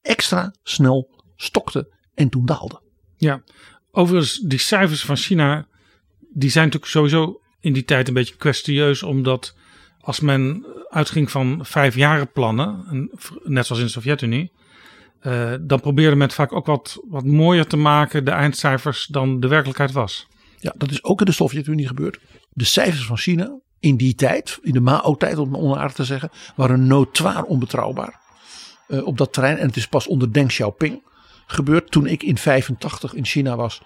[0.02, 2.82] extra snel stokte en toen daalde.
[3.18, 3.44] Ja,
[3.92, 5.68] overigens, die cijfers van China,
[6.34, 9.56] die zijn natuurlijk sowieso in die tijd een beetje kwestieus, omdat
[10.00, 11.66] als men uitging van
[12.34, 12.86] plannen,
[13.44, 14.52] net zoals in de Sovjet-Unie,
[15.22, 19.40] uh, dan probeerde men het vaak ook wat, wat mooier te maken, de eindcijfers, dan
[19.40, 20.28] de werkelijkheid was.
[20.58, 22.20] Ja, dat is ook in de Sovjet-Unie gebeurd.
[22.50, 26.30] De cijfers van China in die tijd, in de Mao-tijd om het onaardig te zeggen,
[26.56, 28.20] waren notoir onbetrouwbaar
[28.88, 29.58] uh, op dat terrein.
[29.58, 31.04] En het is pas onder Deng Xiaoping
[31.46, 33.82] gebeurd toen ik in 85 in China was.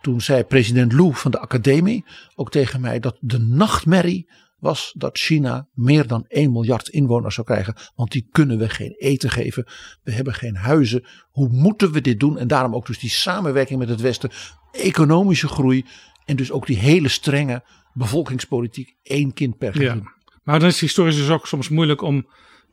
[0.00, 2.04] Toen zei president Lu van de academie
[2.34, 7.46] ook tegen mij dat de nachtmerrie was dat China meer dan 1 miljard inwoners zou
[7.46, 7.74] krijgen.
[7.94, 9.66] Want die kunnen we geen eten geven.
[10.02, 11.04] We hebben geen huizen.
[11.30, 12.38] Hoe moeten we dit doen?
[12.38, 14.30] En daarom ook dus die samenwerking met het Westen.
[14.72, 15.84] Economische groei.
[16.24, 17.62] En dus ook die hele strenge
[17.96, 20.02] bevolkingspolitiek één kind per gezin.
[20.04, 20.14] Ja.
[20.42, 22.28] Maar dan is het historisch dus ook soms moeilijk om,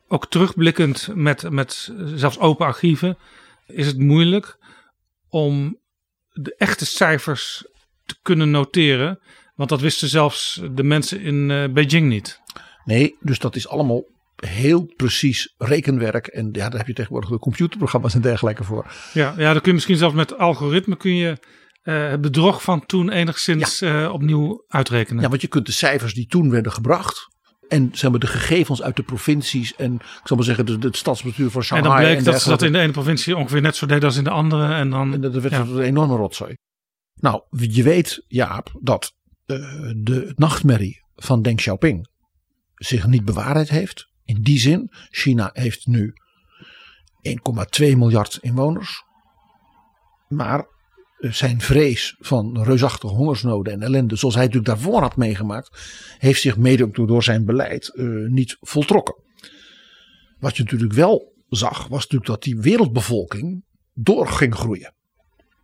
[0.08, 3.18] ook terugblikkend met, met zelfs open archieven,
[3.66, 4.58] is het moeilijk
[5.28, 5.78] om
[6.32, 7.64] de echte cijfers
[8.04, 9.18] te kunnen noteren.
[9.54, 12.40] Want dat wisten zelfs de mensen in uh, Beijing niet.
[12.84, 14.04] Nee, dus dat is allemaal
[14.36, 16.26] heel precies rekenwerk.
[16.26, 18.92] En ja, daar heb je tegenwoordig de computerprogramma's en dergelijke voor.
[19.12, 21.38] Ja, ja dan kun je misschien zelfs met algoritme kun je
[21.84, 24.02] uh, het bedrog van toen enigszins ja.
[24.02, 25.22] uh, opnieuw uitrekenen.
[25.22, 27.32] Ja, want je kunt de cijfers die toen werden gebracht.
[27.68, 29.74] En zeg maar, de gegevens uit de provincies.
[29.74, 31.92] En ik zal maar zeggen, het stadsbestuur van Shanghai.
[31.92, 34.04] En dan bleek en dat ze dat in de ene provincie ongeveer net zo deden
[34.04, 34.74] als in de andere.
[34.74, 35.60] En dan en dat werd ja.
[35.60, 36.56] een enorme rotzooi.
[37.14, 39.12] Nou, je weet, Jaap, dat
[39.46, 39.56] uh,
[39.96, 42.08] de nachtmerrie van Deng Xiaoping
[42.74, 44.12] zich niet bewaarheid heeft.
[44.24, 46.14] In die zin, China heeft nu
[47.80, 49.02] 1,2 miljard inwoners.
[50.28, 50.66] Maar
[51.30, 55.78] zijn vrees van reusachtige hongersnoden en ellende, zoals hij natuurlijk daarvoor had meegemaakt,
[56.18, 59.14] heeft zich mede door zijn beleid uh, niet voltrokken.
[60.38, 63.64] Wat je natuurlijk wel zag, was natuurlijk dat die wereldbevolking
[63.94, 64.94] door ging groeien.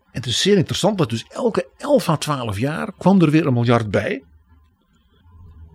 [0.05, 3.47] En het is zeer interessant dat dus elke 11 à 12 jaar kwam er weer
[3.47, 4.25] een miljard bij.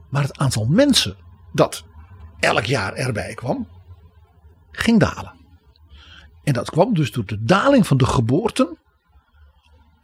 [0.10, 1.16] Maar het aantal mensen
[1.54, 1.84] dat
[2.40, 3.68] elk jaar erbij kwam,
[4.72, 5.34] ging dalen.
[6.44, 8.78] En dat kwam dus door de daling van de geboorten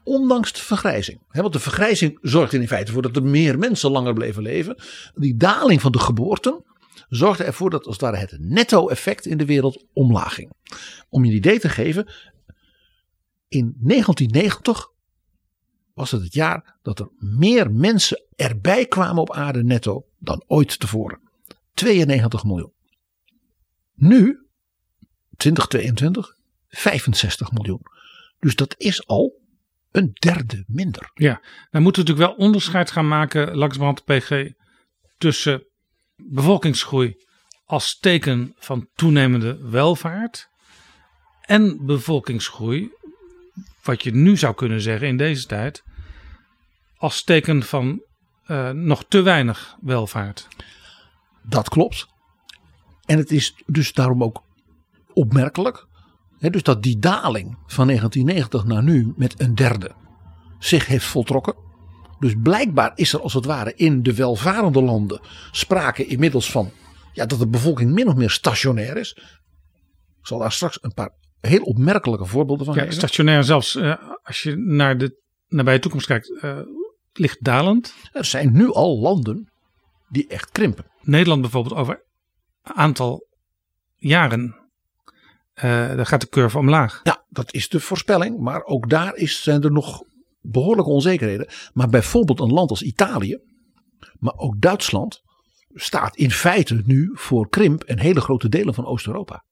[0.03, 1.19] ondanks de vergrijzing.
[1.31, 4.75] Want de vergrijzing zorgde in feite voor dat er meer mensen langer bleven leven.
[5.15, 6.63] Die daling van de geboorten
[7.09, 10.51] zorgde ervoor dat als het ware het netto-effect in de wereld omlaag ging.
[11.09, 12.11] Om je een idee te geven,
[13.47, 14.89] in 1990
[15.93, 20.79] was het het jaar dat er meer mensen erbij kwamen op aarde netto dan ooit
[20.79, 21.19] tevoren.
[21.73, 22.73] 92 miljoen.
[23.95, 24.45] Nu,
[25.37, 26.35] 2022,
[26.67, 27.81] 65 miljoen.
[28.39, 29.40] Dus dat is al
[29.91, 31.11] een derde minder.
[31.13, 34.51] Ja, dan moeten we natuurlijk wel onderscheid gaan maken, langzamerhand PG,
[35.17, 35.63] tussen
[36.15, 37.15] bevolkingsgroei
[37.65, 40.49] als teken van toenemende welvaart
[41.41, 42.89] en bevolkingsgroei,
[43.83, 45.83] wat je nu zou kunnen zeggen in deze tijd,
[46.97, 48.05] als teken van
[48.47, 50.47] uh, nog te weinig welvaart.
[51.43, 52.07] Dat klopt.
[53.05, 54.43] En het is dus daarom ook
[55.13, 55.87] opmerkelijk
[56.49, 59.91] dus dat die daling van 1990 naar nu met een derde
[60.59, 61.55] zich heeft voltrokken.
[62.19, 65.21] Dus blijkbaar is er als het ware in de welvarende landen
[65.51, 66.71] sprake inmiddels van
[67.13, 69.13] ja, dat de bevolking min of meer stationair is.
[70.19, 72.95] Ik zal daar straks een paar heel opmerkelijke voorbeelden van ja, geven.
[72.95, 76.59] Stationair zelfs uh, als je naar de nabije toekomst kijkt, uh,
[77.13, 77.93] ligt dalend.
[78.11, 79.51] Er zijn nu al landen
[80.09, 80.85] die echt krimpen.
[81.01, 82.03] Nederland bijvoorbeeld over
[82.63, 83.27] een aantal
[83.95, 84.60] jaren
[85.63, 86.99] uh, dan gaat de curve omlaag.
[87.03, 88.39] Ja, dat is de voorspelling.
[88.39, 90.03] Maar ook daar is, zijn er nog
[90.41, 91.47] behoorlijke onzekerheden.
[91.73, 93.39] Maar bijvoorbeeld een land als Italië,
[94.19, 95.21] maar ook Duitsland,
[95.73, 99.43] staat in feite nu voor krimp en hele grote delen van Oost-Europa.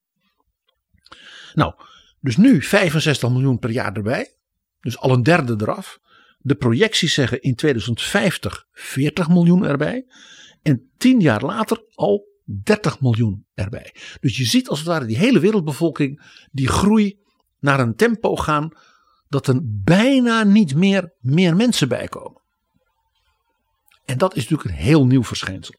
[1.54, 1.74] Nou,
[2.20, 4.34] dus nu 65 miljoen per jaar erbij.
[4.80, 6.00] Dus al een derde eraf.
[6.38, 10.06] De projecties zeggen in 2050 40 miljoen erbij.
[10.62, 12.29] En tien jaar later al
[12.64, 13.96] 30 miljoen erbij.
[14.20, 16.22] Dus je ziet als het ware die hele wereldbevolking
[16.52, 17.20] die groei
[17.60, 18.70] naar een tempo gaan
[19.28, 22.42] dat er bijna niet meer, meer mensen bij komen.
[24.06, 25.76] En dat is natuurlijk een heel nieuw verschijnsel.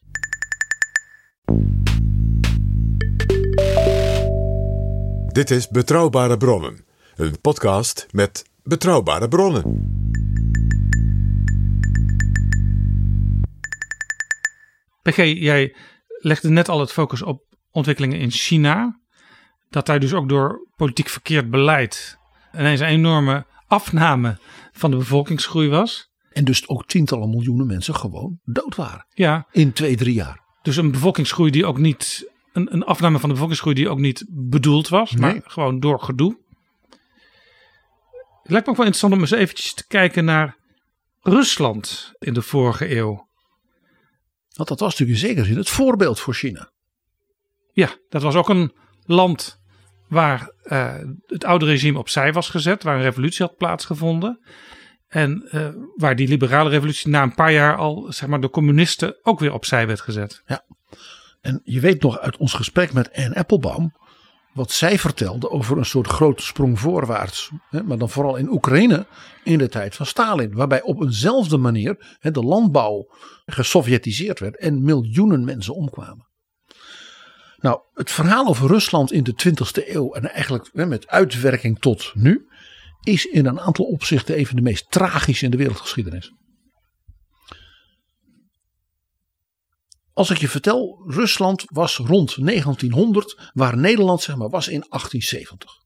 [5.27, 9.89] Dit is Betrouwbare Bronnen, een podcast met betrouwbare bronnen.
[15.01, 15.75] PG, jij
[16.21, 18.99] legde net al het focus op ontwikkelingen in China.
[19.69, 22.17] Dat daar dus ook door politiek verkeerd beleid
[22.53, 24.37] ineens een enorme afname
[24.71, 26.09] van de bevolkingsgroei was.
[26.31, 29.05] En dus ook tientallen miljoenen mensen gewoon dood waren.
[29.09, 29.47] Ja.
[29.51, 30.39] In twee, drie jaar.
[30.61, 32.29] Dus een bevolkingsgroei die ook niet.
[32.53, 36.39] Een, een afname van de bevolkingsgroei die ook niet bedoeld was, maar gewoon door gedoe.
[38.41, 40.57] Het lijkt me ook wel interessant om eens eventjes te kijken naar
[41.21, 43.29] Rusland in de vorige eeuw.
[44.61, 46.71] Want dat was natuurlijk in zekere zin het voorbeeld voor China.
[47.71, 48.73] Ja, dat was ook een
[49.05, 49.59] land
[50.07, 50.95] waar eh,
[51.25, 54.39] het oude regime opzij was gezet, waar een revolutie had plaatsgevonden.
[55.07, 59.19] En eh, waar die liberale revolutie na een paar jaar al, zeg maar, de communisten
[59.21, 60.41] ook weer opzij werd gezet.
[60.45, 60.65] Ja.
[61.41, 63.93] En je weet nog uit ons gesprek met Anne Applebaum.
[64.53, 67.51] Wat zij vertelde over een soort grote sprong voorwaarts.
[67.69, 69.05] Hè, maar dan vooral in Oekraïne
[69.43, 70.53] in de tijd van Stalin.
[70.53, 73.07] Waarbij op eenzelfde manier hè, de landbouw
[73.45, 76.29] gesovjetiseerd werd en miljoenen mensen omkwamen.
[77.57, 82.11] Nou, het verhaal over Rusland in de 20e eeuw en eigenlijk hè, met uitwerking tot
[82.13, 82.45] nu.
[83.03, 86.33] is in een aantal opzichten even de meest tragische in de wereldgeschiedenis.
[90.21, 95.79] Als ik je vertel, Rusland was rond 1900 waar Nederland zeg maar was in 1870.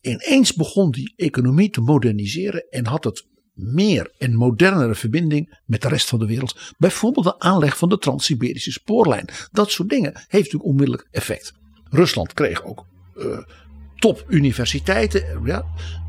[0.00, 5.88] Ineens begon die economie te moderniseren en had het meer en modernere verbinding met de
[5.88, 6.74] rest van de wereld.
[6.78, 9.28] Bijvoorbeeld de aanleg van de Trans-Siberische spoorlijn.
[9.52, 11.52] Dat soort dingen heeft natuurlijk onmiddellijk effect.
[11.90, 12.86] Rusland kreeg ook
[13.16, 13.38] uh,
[13.96, 15.42] topuniversiteiten.
[15.44, 15.64] Ja,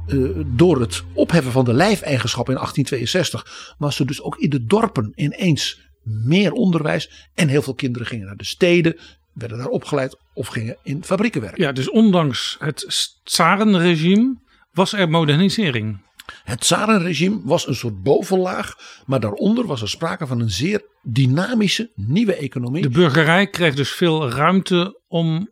[0.08, 4.66] uh, door het opheffen van de lijfeigenschap in 1862 was er dus ook in de
[4.66, 7.30] dorpen ineens meer onderwijs.
[7.34, 8.98] En heel veel kinderen gingen naar de steden,
[9.34, 11.64] werden daar opgeleid of gingen in fabrieken werken.
[11.64, 12.86] Ja, dus ondanks het
[13.24, 14.36] tsarenregime
[14.72, 16.08] was er modernisering.
[16.44, 21.92] Het tsarenregime was een soort bovenlaag, maar daaronder was er sprake van een zeer dynamische
[21.96, 22.82] nieuwe economie.
[22.82, 25.50] De burgerij kreeg dus veel ruimte om,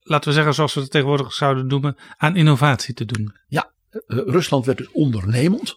[0.00, 3.36] laten we zeggen zoals we het tegenwoordig zouden noemen, aan innovatie te doen.
[3.48, 3.72] Ja,
[4.06, 5.76] Rusland werd dus ondernemend,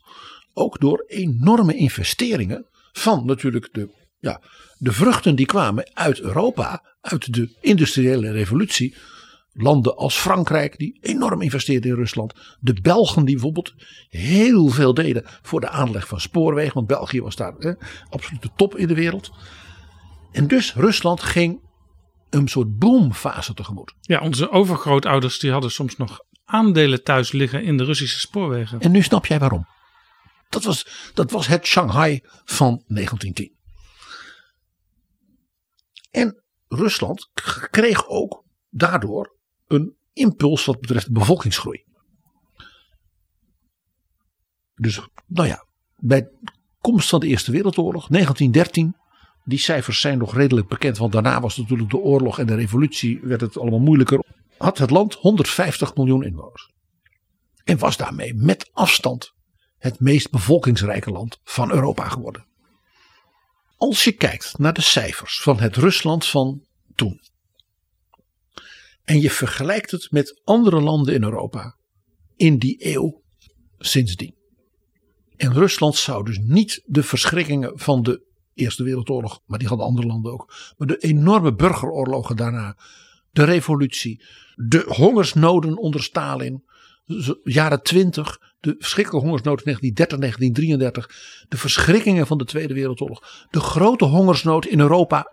[0.54, 3.90] ook door enorme investeringen van natuurlijk de
[4.24, 4.42] ja,
[4.78, 8.96] de vruchten die kwamen uit Europa, uit de industriële revolutie.
[9.52, 12.34] Landen als Frankrijk die enorm investeerden in Rusland.
[12.60, 13.74] De Belgen die bijvoorbeeld
[14.10, 16.74] heel veel deden voor de aanleg van spoorwegen.
[16.74, 17.74] Want België was daar eh,
[18.10, 19.32] absoluut de top in de wereld.
[20.32, 21.60] En dus Rusland ging
[22.30, 23.94] een soort boomfase tegemoet.
[24.02, 28.80] Ja, onze overgrootouders die hadden soms nog aandelen thuis liggen in de Russische spoorwegen.
[28.80, 29.68] En nu snap jij waarom.
[30.50, 33.53] Dat was, dat was het Shanghai van 1910.
[36.14, 37.30] En Rusland
[37.72, 39.36] kreeg ook daardoor
[39.68, 41.84] een impuls wat betreft bevolkingsgroei.
[44.76, 46.30] Dus, nou ja, bij
[46.82, 48.96] komst van de Eerste Wereldoorlog, 1913,
[49.44, 53.20] die cijfers zijn nog redelijk bekend, want daarna was natuurlijk de oorlog en de revolutie,
[53.24, 54.24] werd het allemaal moeilijker.
[54.58, 56.72] Had het land 150 miljoen inwoners.
[57.64, 59.34] En was daarmee met afstand
[59.78, 62.46] het meest bevolkingsrijke land van Europa geworden.
[63.84, 66.66] Als je kijkt naar de cijfers van het Rusland van
[66.96, 67.22] toen.
[69.04, 71.78] En je vergelijkt het met andere landen in Europa
[72.36, 73.22] in die eeuw
[73.78, 74.36] sindsdien.
[75.36, 80.08] En Rusland zou dus niet de verschrikkingen van de Eerste Wereldoorlog, maar die hadden andere
[80.08, 80.74] landen ook.
[80.78, 82.78] Maar de enorme burgeroorlogen daarna,
[83.32, 84.24] de revolutie,
[84.56, 86.64] de hongersnoden onder Stalin,
[87.44, 93.60] jaren 20, de verschrikkelijke hongersnood in 1930, 1933, de verschrikkingen van de Tweede Wereldoorlog, de
[93.60, 95.32] grote hongersnood in Europa,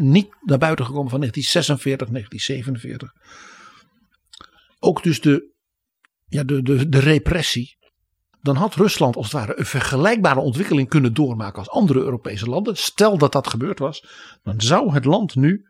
[0.00, 3.12] niet naar buiten gekomen van 1946, 1947.
[4.78, 5.50] Ook dus de,
[6.26, 7.78] ja, de, de, de repressie.
[8.42, 12.76] Dan had Rusland als het ware een vergelijkbare ontwikkeling kunnen doormaken als andere Europese landen.
[12.76, 14.06] Stel dat dat gebeurd was,
[14.42, 15.66] dan zou het land nu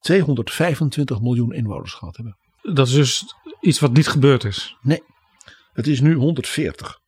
[0.00, 2.36] 225 miljoen inwoners gehad hebben.
[2.74, 3.24] Dat is dus
[3.60, 4.76] iets wat niet gebeurd is.
[4.82, 5.02] Nee,
[5.74, 7.00] het is nu 140.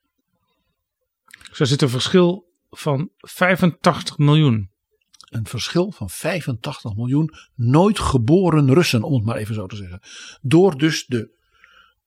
[1.48, 4.70] Dus er zit een verschil van 85 miljoen.
[5.30, 10.00] Een verschil van 85 miljoen nooit geboren Russen, om het maar even zo te zeggen.
[10.40, 11.38] Door dus de,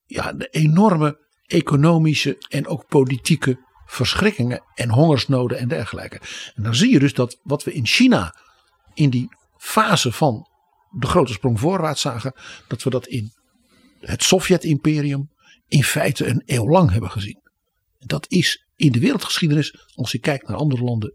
[0.06, 6.20] ja, de enorme economische en ook politieke verschrikkingen en hongersnoden en dergelijke.
[6.54, 8.34] En dan zie je dus dat wat we in China
[8.94, 10.48] in die fase van
[10.90, 12.34] de grote sprong voorwaarts zagen,
[12.68, 13.32] dat we dat in
[14.00, 15.30] het Sovjet-imperium
[15.70, 17.40] in feite een eeuw lang hebben gezien.
[17.98, 21.14] Dat is in de wereldgeschiedenis, als je kijkt naar andere landen,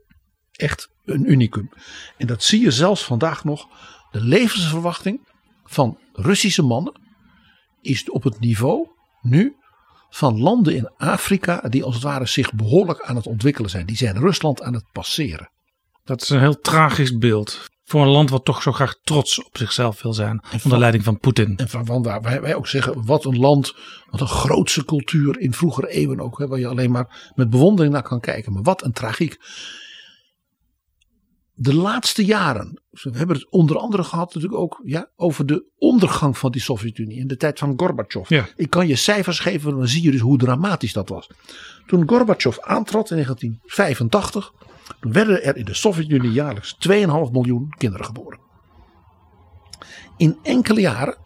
[0.51, 1.69] echt een unicum.
[2.17, 3.67] En dat zie je zelfs vandaag nog.
[4.11, 5.27] De levensverwachting
[5.63, 7.01] van Russische mannen
[7.81, 8.87] is op het niveau
[9.21, 9.55] nu
[10.09, 13.85] van landen in Afrika die als het ware zich behoorlijk aan het ontwikkelen zijn.
[13.85, 15.51] Die zijn Rusland aan het passeren.
[16.03, 17.69] Dat is een heel tragisch beeld.
[17.85, 20.43] Voor een land wat toch zo graag trots op zichzelf wil zijn.
[20.63, 21.57] onder leiding van Poetin.
[21.57, 23.75] En van wij, wij ook zeggen, wat een land,
[24.09, 26.39] wat een grootse cultuur in vroegere eeuwen ook.
[26.39, 28.53] Hè, waar je alleen maar met bewondering naar kan kijken.
[28.53, 29.37] Maar wat een tragiek.
[31.53, 36.37] De laatste jaren, we hebben het onder andere gehad natuurlijk ook ja, over de ondergang
[36.37, 37.19] van die Sovjet-Unie.
[37.19, 38.29] In de tijd van Gorbachev.
[38.29, 38.47] Ja.
[38.55, 41.29] Ik kan je cijfers geven, dan zie je dus hoe dramatisch dat was.
[41.87, 44.53] Toen Gorbachev aantrad in 1985,
[44.99, 48.39] toen werden er in de Sovjet-Unie jaarlijks 2,5 miljoen kinderen geboren.
[50.17, 51.17] In enkele jaren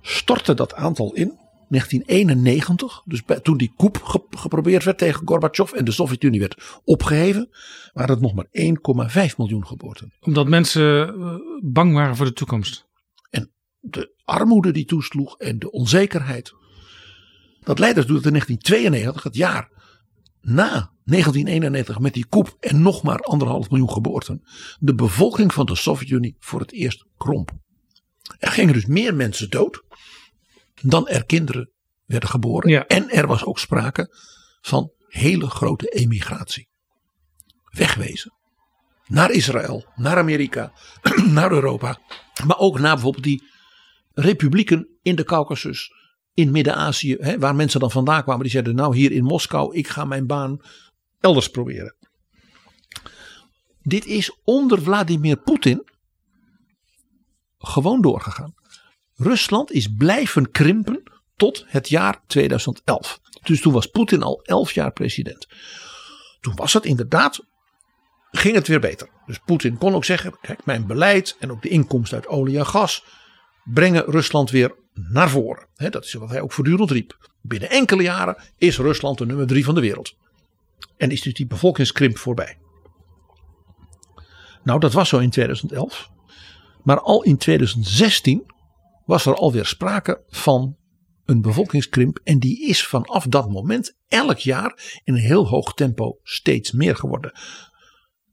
[0.00, 1.38] stortte dat aantal in.
[1.68, 6.80] 1991, dus bij- toen die coup ge- geprobeerd werd tegen Gorbachev en de Sovjet-Unie werd
[6.84, 7.48] opgeheven,
[7.92, 10.12] waren het nog maar 1,5 miljoen geboorten.
[10.20, 12.86] Omdat mensen eh, bang waren voor de toekomst.
[13.30, 16.52] En de armoede die toesloeg en de onzekerheid.
[17.62, 19.68] Dat leidde ertoe dat in 1992, het jaar
[20.40, 24.42] na 1991 met die coup en nog maar anderhalf miljoen geboorten,
[24.78, 27.50] de bevolking van de Sovjet-Unie voor het eerst kromp.
[28.38, 29.82] Er gingen dus meer mensen dood
[30.82, 31.70] dan er kinderen
[32.04, 32.70] werden geboren.
[32.70, 32.86] Ja.
[32.86, 34.16] En er was ook sprake
[34.60, 36.68] van hele grote emigratie.
[37.64, 38.32] Wegwezen.
[39.06, 40.72] Naar Israël, naar Amerika,
[41.26, 41.98] naar Europa.
[42.46, 43.42] Maar ook naar bijvoorbeeld die
[44.12, 45.90] republieken in de Caucasus,
[46.40, 48.42] in Midden-Azië, waar mensen dan vandaan kwamen.
[48.42, 50.60] Die zeiden, nou hier in Moskou, ik ga mijn baan
[51.20, 51.96] elders proberen.
[53.82, 55.88] Dit is onder Vladimir Poetin
[57.58, 58.54] gewoon doorgegaan.
[59.14, 61.02] Rusland is blijven krimpen
[61.36, 63.20] tot het jaar 2011.
[63.42, 65.48] Dus toen was Poetin al 11 jaar president.
[66.40, 67.40] Toen was het inderdaad,
[68.30, 69.08] ging het weer beter.
[69.26, 72.66] Dus Poetin kon ook zeggen, kijk mijn beleid en ook de inkomsten uit olie en
[72.66, 73.04] gas
[73.64, 75.66] brengen Rusland weer naar voren.
[75.74, 77.30] Dat is wat hij ook voortdurend riep.
[77.40, 80.16] Binnen enkele jaren is Rusland de nummer drie van de wereld.
[80.96, 82.58] En is dus die bevolkingskrimp voorbij.
[84.62, 86.10] Nou, dat was zo in 2011.
[86.82, 88.52] Maar al in 2016
[89.04, 90.76] was er alweer sprake van
[91.24, 92.20] een bevolkingskrimp.
[92.24, 96.96] En die is vanaf dat moment elk jaar in een heel hoog tempo steeds meer
[96.96, 97.32] geworden.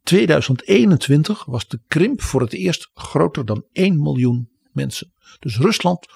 [0.04, 5.14] 2021 was de krimp voor het eerst groter dan 1 miljoen mensen.
[5.40, 6.08] Dus Rusland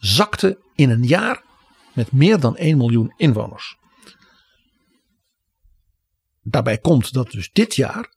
[0.00, 1.44] zakte in een jaar
[1.94, 3.78] met meer dan 1 miljoen inwoners.
[6.42, 8.14] Daarbij komt dat dus dit jaar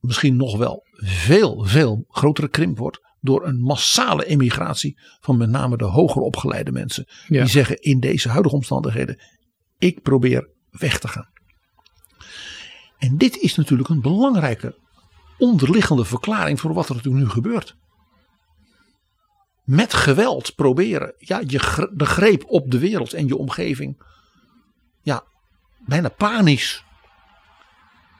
[0.00, 5.76] misschien nog wel veel, veel grotere krimp wordt door een massale emigratie van met name
[5.76, 7.04] de hoger opgeleide mensen.
[7.28, 7.40] Ja.
[7.40, 9.22] Die zeggen in deze huidige omstandigheden,
[9.78, 11.30] ik probeer weg te gaan.
[12.98, 14.78] En dit is natuurlijk een belangrijke
[15.38, 17.76] onderliggende verklaring voor wat er natuurlijk nu gebeurt.
[19.66, 24.02] Met geweld proberen ja, je, de greep op de wereld en je omgeving
[25.02, 25.24] ja,
[25.78, 26.84] bijna panisch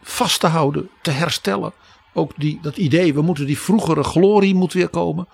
[0.02, 1.72] vast te houden, te herstellen.
[2.14, 5.28] Ook die, dat idee, we moeten die vroegere glorie moet weer komen.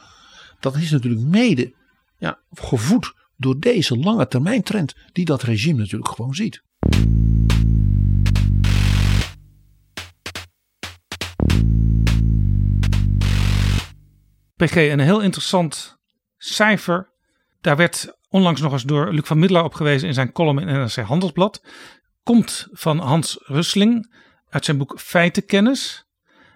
[0.61, 1.73] Dat is natuurlijk mede
[2.19, 6.63] ja, gevoed door deze lange termijn trend die dat regime natuurlijk gewoon ziet.
[14.57, 16.01] PG, een heel interessant
[16.45, 17.11] cijfer.
[17.61, 20.67] Daar werd onlangs nog eens door Luc van Middelaar op gewezen in zijn column in
[20.67, 21.65] NRC Handelsblad.
[22.23, 24.15] Komt van Hans Rusling
[24.49, 26.07] uit zijn boek Feitenkennis.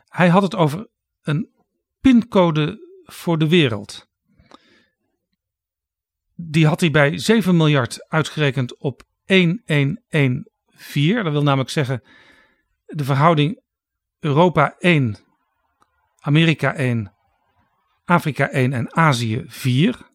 [0.09, 0.89] Hij had het over
[1.23, 1.51] een
[2.01, 4.09] pincode voor de wereld.
[6.35, 11.15] Die had hij bij 7 miljard uitgerekend op 1114.
[11.23, 12.03] Dat wil namelijk zeggen
[12.87, 13.61] de verhouding
[14.19, 15.17] Europa 1,
[16.19, 17.16] Amerika 1,
[18.07, 20.11] Afrika 1 en Azië 4.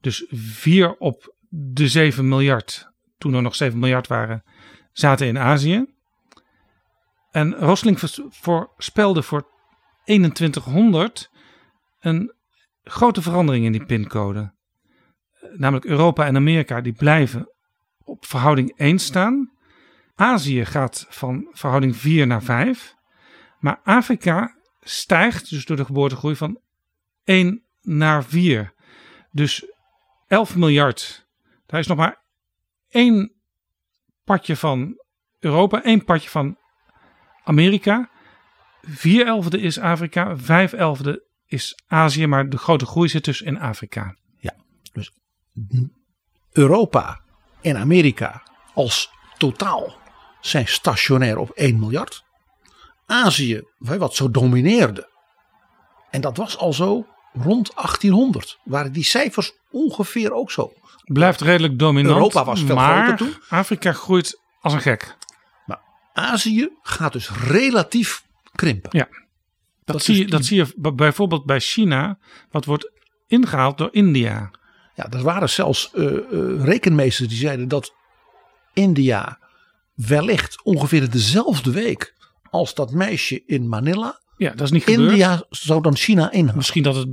[0.00, 4.42] Dus 4 op de 7 miljard, toen er nog 7 miljard waren,
[4.92, 5.86] zaten in Azië.
[7.30, 9.48] En Rosling voors- voorspelde voor
[10.04, 11.30] 2100
[12.00, 12.34] een
[12.82, 14.54] grote verandering in die pincode.
[15.56, 17.52] Namelijk Europa en Amerika die blijven
[18.04, 19.52] op verhouding 1 staan.
[20.14, 22.94] Azië gaat van verhouding 4 naar 5.
[23.58, 26.60] Maar Afrika stijgt dus door de geboortegroei van
[27.28, 28.72] 1 naar 4.
[29.30, 29.64] Dus
[30.26, 31.26] 11 miljard.
[31.66, 32.22] Daar is nog maar
[32.88, 33.32] één
[34.24, 35.02] partje van
[35.38, 36.58] Europa, één partje van
[37.44, 38.10] Amerika.
[38.82, 43.58] 4 elfde is Afrika, 5 elfde is Azië, maar de grote groei zit dus in
[43.58, 44.16] Afrika.
[44.38, 44.54] Ja,
[44.92, 45.12] dus
[46.52, 47.20] Europa
[47.60, 48.42] en Amerika
[48.74, 49.96] als totaal
[50.40, 52.24] zijn stationair op 1 miljard.
[53.06, 55.16] Azië, wat zo domineerde.
[56.10, 58.58] En dat was al zo rond 1800.
[58.64, 60.72] Waren die cijfers ongeveer ook zo.
[61.04, 62.16] Blijft redelijk dominant.
[62.16, 63.42] Europa was veel maar groter toen.
[63.48, 65.16] Afrika groeit als een gek.
[65.66, 65.80] Maar
[66.12, 68.24] Azië gaat dus relatief
[68.54, 68.90] krimpen.
[68.92, 69.08] Ja.
[69.84, 72.18] Dat, Dat zie, je, dat zie je bijvoorbeeld bij China,
[72.50, 72.90] wat wordt
[73.26, 74.50] ingehaald door India.
[74.94, 77.94] Ja, er waren zelfs eh, eh, rekenmeesters die zeiden dat
[78.72, 79.38] India
[79.94, 82.14] wellicht ongeveer dezelfde week
[82.50, 84.20] als dat meisje in Manila.
[84.38, 85.10] Ja, dat is niet gebeurd.
[85.10, 86.56] India zou dan China inhalen.
[86.56, 87.08] Misschien dat het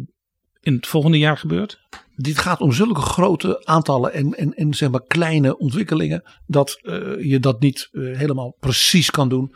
[0.62, 1.80] in het volgende jaar gebeurt.
[2.16, 7.24] Dit gaat om zulke grote aantallen en, en, en zeg maar kleine ontwikkelingen dat eh,
[7.24, 9.56] je dat niet eh, helemaal precies kan doen.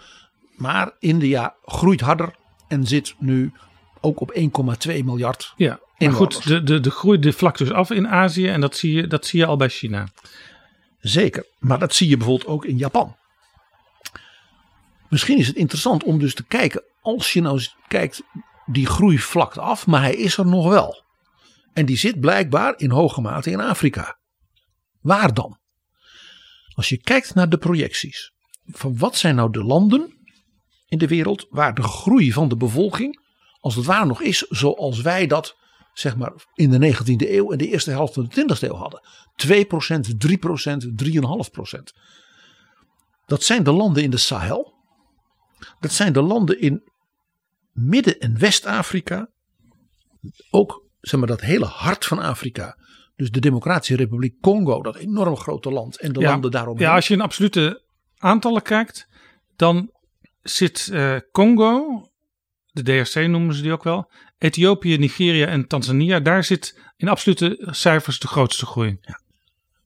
[0.56, 2.36] Maar India groeit harder
[2.68, 3.52] en zit nu
[4.02, 4.40] ook op
[4.88, 5.54] 1,2 miljard.
[5.56, 8.76] Ja, maar goed, de, de, de groei de vlak dus af in Azië en dat
[8.76, 10.08] zie je, dat zie je al bij China.
[11.00, 13.16] Zeker, maar dat zie je bijvoorbeeld ook in Japan.
[15.10, 18.22] Misschien is het interessant om dus te kijken, als je nou kijkt,
[18.66, 21.04] die groei vlakt af, maar hij is er nog wel.
[21.74, 24.20] En die zit blijkbaar in hoge mate in Afrika.
[25.02, 25.60] Waar dan?
[26.76, 28.34] Als je kijkt naar de projecties,
[28.66, 30.18] van wat zijn nou de landen
[30.88, 33.20] in de wereld waar de groei van de bevolking,
[33.60, 35.58] als het ware nog is zoals wij dat
[35.94, 39.02] zeg maar in de 19e eeuw en de eerste helft van de 20e eeuw hadden.
[39.36, 39.50] 2%,
[40.18, 41.80] 3%, 3,5%.
[43.26, 44.74] Dat zijn de landen in de Sahel.
[45.80, 46.84] Dat zijn de landen in
[47.72, 49.30] Midden- en West-Afrika.
[50.50, 52.78] Ook zeg maar, dat hele hart van Afrika.
[53.16, 56.00] Dus de Democratische Republiek Congo, dat enorm grote land.
[56.00, 56.88] En de landen daaromheen.
[56.88, 57.84] Ja, als je in absolute
[58.18, 59.08] aantallen kijkt,
[59.56, 59.92] dan
[60.42, 62.04] zit eh, Congo,
[62.72, 67.68] de DRC noemen ze die ook wel, Ethiopië, Nigeria en Tanzania, daar zit in absolute
[67.72, 69.00] cijfers de grootste groei.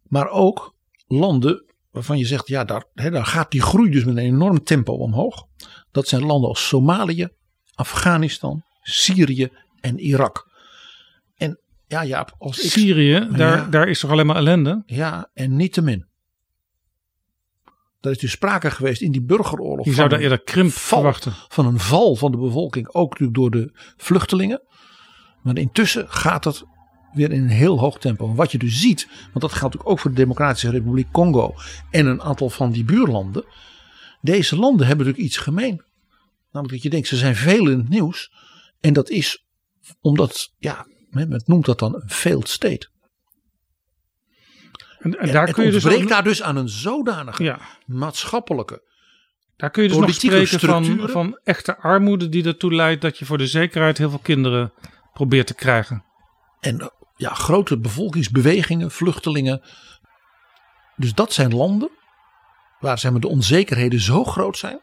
[0.03, 0.75] Maar ook
[1.07, 4.93] landen waarvan je zegt, ja, daar, daar gaat die groei dus met een enorm tempo
[4.93, 5.45] omhoog.
[5.91, 7.27] Dat zijn landen als Somalië,
[7.73, 9.49] Afghanistan, Syrië
[9.81, 10.51] en Irak.
[11.35, 12.71] En ja, ja, als ik.
[12.71, 13.67] Syrië, daar, Ja.
[13.69, 14.83] daar is toch alleen maar ellende?
[14.85, 16.05] Ja, en niettemin.
[18.01, 19.85] Er is dus sprake geweest in die burgeroorlog.
[19.85, 21.33] Je zou daar eerder krimp val, verwachten.
[21.47, 24.61] Van een val van de bevolking, ook natuurlijk door de vluchtelingen.
[25.41, 26.63] Maar intussen gaat het
[27.13, 28.29] weer in een heel hoog tempo.
[28.29, 31.55] En wat je dus ziet, want dat geldt ook voor de Democratische Republiek Congo
[31.89, 33.45] en een aantal van die buurlanden.
[34.21, 35.81] Deze landen hebben natuurlijk iets gemeen.
[36.51, 38.31] Namelijk dat je denkt, ze zijn veel in het nieuws.
[38.81, 39.45] En dat is
[40.01, 42.91] omdat, ja, men noemt dat dan een failed state.
[44.99, 47.59] En, en daar kun je dus ontbreekt ook- daar dus aan een zodanige Ja.
[47.85, 48.91] maatschappelijke
[49.55, 53.25] Daar kun je dus nog spreken van, van echte armoede die ertoe leidt dat je
[53.25, 54.73] voor de zekerheid heel veel kinderen
[55.13, 56.03] probeert te krijgen.
[56.59, 59.61] En ja, grote bevolkingsbewegingen, vluchtelingen.
[60.95, 61.89] Dus dat zijn landen
[62.83, 64.79] waar zeg maar, de onzekerheden zo groot zijn.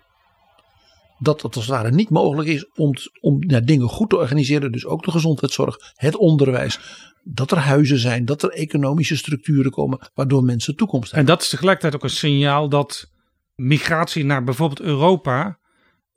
[1.18, 4.72] Dat het als het ware niet mogelijk is om, om ja, dingen goed te organiseren.
[4.72, 6.80] Dus ook de gezondheidszorg, het onderwijs.
[7.22, 10.10] Dat er huizen zijn, dat er economische structuren komen.
[10.14, 11.34] Waardoor mensen toekomst En hebben.
[11.34, 13.10] dat is tegelijkertijd ook een signaal dat
[13.54, 15.58] migratie naar bijvoorbeeld Europa,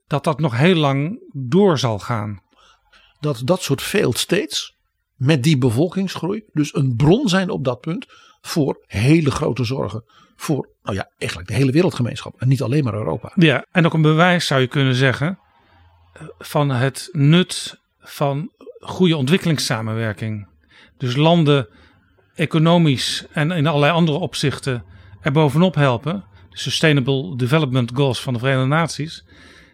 [0.08, 2.42] dat dat nog heel lang door zal gaan.
[3.20, 4.78] Dat dat soort failed states
[5.16, 6.44] met die bevolkingsgroei.
[6.54, 8.06] Dus een bron zijn op dat punt
[8.42, 10.04] voor hele grote zorgen.
[10.36, 12.42] Voor nou ja, eigenlijk de hele wereldgemeenschap.
[12.42, 13.32] En niet alleen maar Europa.
[13.36, 15.40] Ja, en ook een bewijs zou je kunnen zeggen
[16.14, 20.48] eh, van het nut van goede ontwikkelingssamenwerking.
[20.98, 21.68] Dus landen
[22.36, 24.84] economisch en in allerlei andere opzichten
[25.22, 26.24] er bovenop helpen.
[26.50, 29.26] De Sustainable Development Goals van de Verenigde Naties.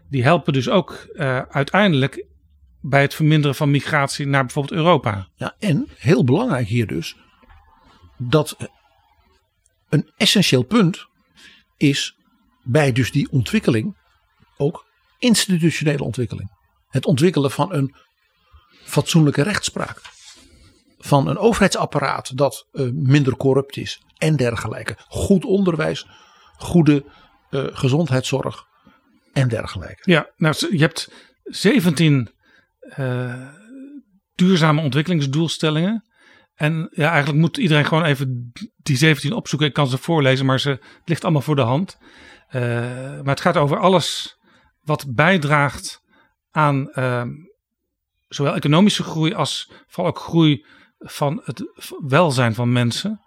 [0.09, 2.25] Die helpen dus ook eh, uiteindelijk
[2.81, 5.27] bij het verminderen van migratie naar bijvoorbeeld Europa.
[5.35, 7.15] Ja, en heel belangrijk hier dus,
[8.17, 8.57] dat
[9.89, 11.07] een essentieel punt
[11.77, 12.15] is
[12.63, 13.97] bij dus die ontwikkeling
[14.57, 14.85] ook
[15.17, 16.51] institutionele ontwikkeling.
[16.89, 17.95] Het ontwikkelen van een
[18.83, 20.01] fatsoenlijke rechtspraak.
[20.97, 24.97] Van een overheidsapparaat dat eh, minder corrupt is en dergelijke.
[25.07, 26.07] Goed onderwijs,
[26.57, 27.05] goede
[27.49, 28.65] eh, gezondheidszorg
[29.33, 30.11] en dergelijke.
[30.11, 31.11] Ja, nou, je hebt
[31.43, 32.29] 17
[32.89, 33.47] eh,
[34.35, 36.03] duurzame ontwikkelingsdoelstellingen.
[36.55, 39.67] En ja, eigenlijk moet iedereen gewoon even die 17 opzoeken.
[39.67, 41.97] Ik kan ze voorlezen, maar ze, ligt allemaal voor de hand.
[42.47, 42.61] Eh,
[43.21, 44.37] maar het gaat over alles
[44.81, 46.01] wat bijdraagt
[46.51, 47.23] aan eh,
[48.27, 50.65] zowel economische groei als vooral ook groei
[50.99, 51.63] van het
[52.07, 53.21] welzijn van mensen.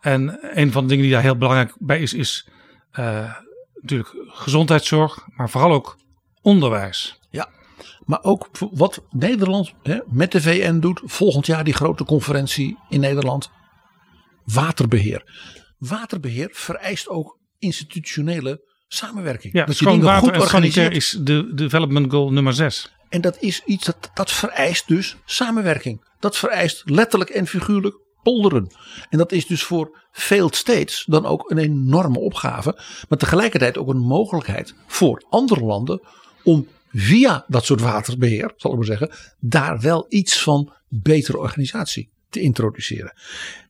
[0.00, 2.48] En een van de dingen die daar heel belangrijk bij is, is
[2.90, 3.34] eh,
[3.74, 5.98] natuurlijk gezondheidszorg, maar vooral ook
[6.42, 7.17] onderwijs.
[8.04, 11.00] Maar ook wat Nederland hè, met de VN doet.
[11.04, 13.50] Volgend jaar die grote conferentie in Nederland.
[14.44, 15.22] Waterbeheer.
[15.78, 19.52] Waterbeheer vereist ook institutionele samenwerking.
[19.52, 20.96] Ja, dat je dingen goed en sanitair organiseert.
[20.96, 22.92] is de development goal nummer 6.
[23.08, 26.06] En dat is iets dat, dat vereist dus samenwerking.
[26.20, 28.70] Dat vereist letterlijk en figuurlijk polderen.
[29.10, 32.78] En dat is dus voor failed states dan ook een enorme opgave.
[33.08, 36.00] Maar tegelijkertijd ook een mogelijkheid voor andere landen
[36.44, 42.10] om via dat soort waterbeheer, zal ik maar zeggen, daar wel iets van betere organisatie
[42.28, 43.12] te introduceren.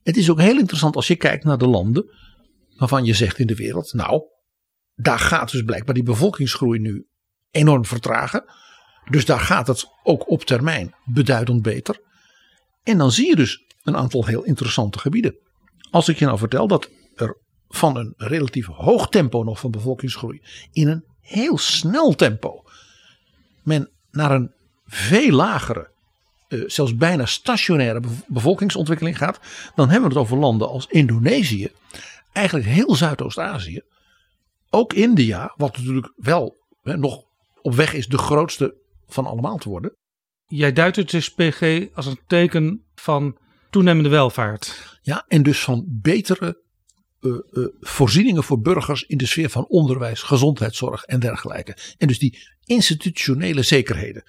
[0.03, 2.11] Het is ook heel interessant als je kijkt naar de landen
[2.77, 4.23] waarvan je zegt in de wereld, nou,
[4.95, 7.07] daar gaat dus blijkbaar die bevolkingsgroei nu
[7.51, 8.45] enorm vertragen.
[9.11, 12.01] Dus daar gaat het ook op termijn beduidend beter.
[12.83, 15.39] En dan zie je dus een aantal heel interessante gebieden.
[15.91, 17.39] Als ik je nou vertel dat er
[17.69, 20.43] van een relatief hoog tempo nog van bevolkingsgroei
[20.73, 22.63] in een heel snel tempo
[23.69, 24.53] men naar een
[24.87, 25.91] veel lagere,
[26.49, 29.41] eh, zelfs bijna stationaire bev- bevolkingsontwikkeling gaat,
[29.75, 31.69] dan hebben we het over landen als Indonesië,
[32.33, 33.81] eigenlijk heel Zuidoost-Azië,
[34.71, 37.25] ook India, wat natuurlijk wel hè, nog
[37.63, 38.75] op weg is de grootste
[39.07, 39.97] van allemaal te worden.
[40.47, 43.37] Jij duidt het dus PG als een teken van
[43.71, 44.99] toenemende welvaart.
[45.03, 46.63] Ja, en dus van betere
[47.21, 51.77] eh, eh, voorzieningen voor burgers in de sfeer van onderwijs, gezondheidszorg en dergelijke.
[51.99, 52.39] En dus die
[52.69, 54.23] institutionele zekerheden.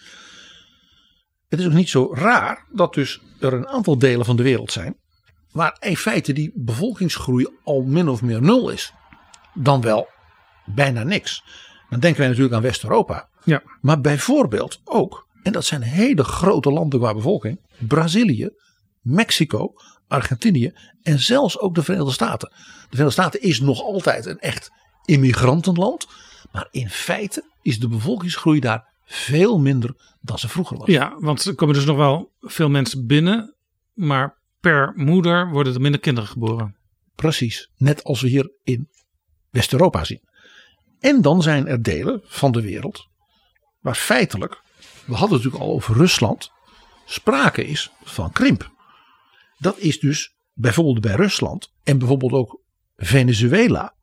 [1.47, 4.71] Het is ook niet zo raar dat dus er een aantal delen van de wereld
[4.71, 4.97] zijn
[5.51, 8.93] waar in feite die bevolkingsgroei al min of meer nul is.
[9.53, 10.07] Dan wel
[10.65, 11.43] bijna niks.
[11.89, 13.29] Dan denken wij natuurlijk aan West-Europa.
[13.43, 13.63] Ja.
[13.81, 18.49] Maar bijvoorbeeld ook, en dat zijn hele grote landen qua bevolking, Brazilië,
[19.01, 19.73] Mexico,
[20.07, 22.49] Argentinië en zelfs ook de Verenigde Staten.
[22.49, 22.55] De
[22.89, 24.71] Verenigde Staten is nog altijd een echt
[25.05, 26.07] immigrantenland.
[26.51, 30.87] Maar in feite is de bevolkingsgroei daar veel minder dan ze vroeger was.
[30.87, 33.55] Ja, want er komen dus nog wel veel mensen binnen,
[33.93, 36.75] maar per moeder worden er minder kinderen geboren.
[37.15, 38.89] Precies, net als we hier in
[39.49, 40.21] West-Europa zien.
[40.99, 43.07] En dan zijn er delen van de wereld
[43.79, 44.61] waar feitelijk,
[45.05, 46.51] we hadden het natuurlijk al over Rusland,
[47.05, 48.71] sprake is van krimp.
[49.57, 52.61] Dat is dus bijvoorbeeld bij Rusland en bijvoorbeeld ook
[52.95, 53.93] Venezuela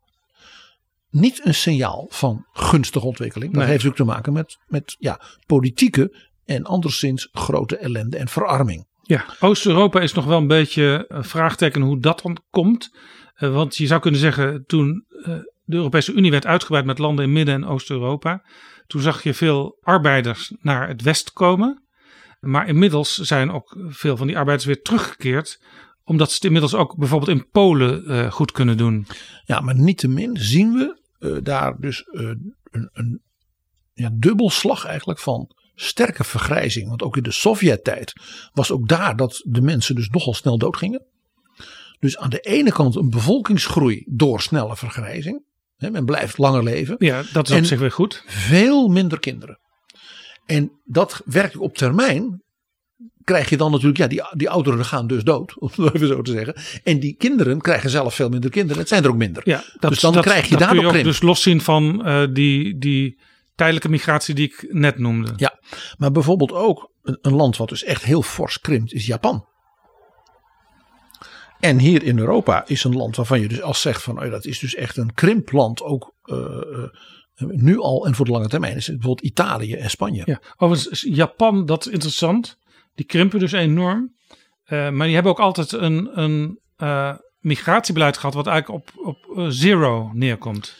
[1.20, 3.52] niet een signaal van gunstige ontwikkeling.
[3.52, 3.70] Dat Nee.
[3.70, 8.86] heeft ook te maken met, met ja, politieke en anderszins grote ellende en verarming.
[9.02, 12.96] Ja, Oost-Europa is nog wel een beetje een vraagteken hoe dat dan komt.
[13.34, 17.24] Eh, want je zou kunnen zeggen, toen eh, de Europese Unie werd uitgebreid met landen
[17.24, 18.44] in Midden- en Oost-Europa,
[18.86, 21.84] toen zag je veel arbeiders naar het west komen.
[22.40, 25.62] Maar inmiddels zijn ook veel van die arbeiders weer teruggekeerd,
[26.04, 29.06] omdat ze het inmiddels ook bijvoorbeeld in Polen eh, goed kunnen doen.
[29.44, 32.22] Ja, maar niettemin zien we eh, daar dus eh,
[32.70, 33.22] een, een
[33.92, 36.88] ja, dubbelslag eigenlijk van sterke vergrijzing.
[36.88, 38.12] Want ook in de Sovjet-tijd
[38.52, 41.04] was ook daar dat de mensen dus nogal snel doodgingen.
[41.98, 45.44] Dus aan de ene kant een bevolkingsgroei door snelle vergrijzing.
[45.76, 46.96] Hè, men blijft langer leven.
[46.98, 48.24] Ja, dat is En op zich weer goed.
[48.26, 49.58] Veel minder kinderen.
[50.46, 52.42] En dat werkt op termijn.
[53.26, 56.22] Krijg je dan natuurlijk, ja, die, die ouderen gaan dus dood, om het even zo
[56.22, 56.54] te zeggen.
[56.84, 58.78] En die kinderen krijgen zelf veel minder kinderen.
[58.78, 59.42] Het zijn er ook minder.
[59.44, 61.04] Ja, dat, dus dan dat- krijg je ook krimp.
[61.04, 63.18] dus loszien van eh, die, die
[63.54, 65.32] tijdelijke migratie die ik net noemde.
[65.36, 65.58] Ja,
[65.96, 69.46] maar bijvoorbeeld ook een, een land wat dus echt heel fors krimpt is Japan.
[71.60, 74.44] En hier in Europa is een land waarvan je dus als zegt van oh, dat
[74.44, 78.76] is dus echt een krimpland ook eh, eh, nu al en voor de lange termijn
[78.76, 80.22] is het bijvoorbeeld Italië en Spanje.
[80.24, 82.58] Ja, overigens, Japan, dat is interessant.
[82.96, 84.14] Die krimpen dus enorm.
[84.64, 89.38] Eh, maar die hebben ook altijd een, een eh, migratiebeleid gehad, wat eigenlijk op, op
[89.38, 90.74] eh, zero neerkomt.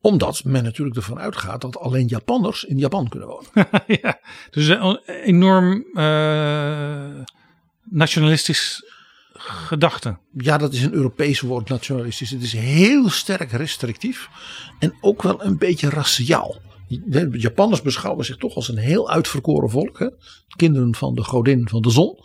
[0.00, 3.50] Omdat men natuurlijk ervan uitgaat dat alleen Japanners in Japan kunnen wonen.
[4.02, 4.20] ja,
[4.50, 5.84] dus een enorm
[7.82, 8.82] nationalistisch
[9.38, 10.18] gedachte.
[10.32, 12.30] Ja, dat is een Europees woord nationalistisch.
[12.30, 14.28] Het is heel sterk restrictief
[14.78, 16.60] en ook wel een beetje raciaal.
[16.88, 19.98] De Japanners beschouwen zich toch als een heel uitverkoren volk.
[19.98, 20.08] Hè?
[20.56, 22.18] Kinderen van de godin van de zon.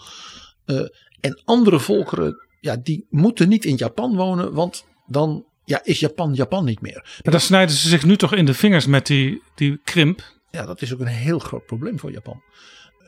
[0.66, 0.86] Eh,
[1.20, 6.34] en andere volkeren, ja, die moeten niet in Japan wonen, want dan ja, is Japan
[6.34, 7.20] Japan niet meer.
[7.24, 10.40] Maar dan snijden ze zich nu toch in de vingers met die, die krimp.
[10.52, 12.42] Ja, dat is ook een heel groot probleem voor Japan.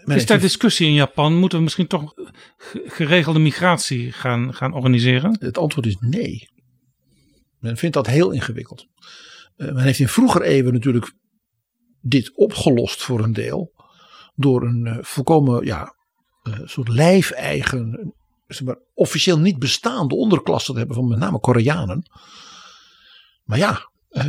[0.04, 1.36] Men Is daar discussie in Japan?
[1.36, 2.14] Moeten we misschien toch
[2.58, 5.38] ge- geregelde migratie gaan, gaan organiseren?
[5.39, 6.49] Het antwoord is nee.
[7.60, 8.88] Men vindt dat heel ingewikkeld.
[9.56, 11.14] Eh, men heeft in vroeger eeuwen natuurlijk
[12.04, 13.72] dit opgelost voor een deel.
[14.36, 15.95] Door een eh, volkomen ja,
[16.43, 18.14] eh, soort lijfeigen,
[18.47, 22.10] zeg maar, officieel niet bestaande onderklasse te hebben van met name Koreanen.
[23.43, 24.26] Maar ja, Eh,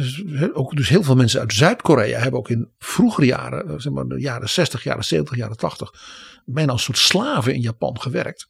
[0.52, 4.20] Ook dus heel veel mensen uit Zuid-Korea hebben ook in vroegere jaren, zeg maar de
[4.20, 5.92] jaren 60, jaren 70, jaren 80,
[6.44, 8.48] bijna als soort slaven in Japan gewerkt.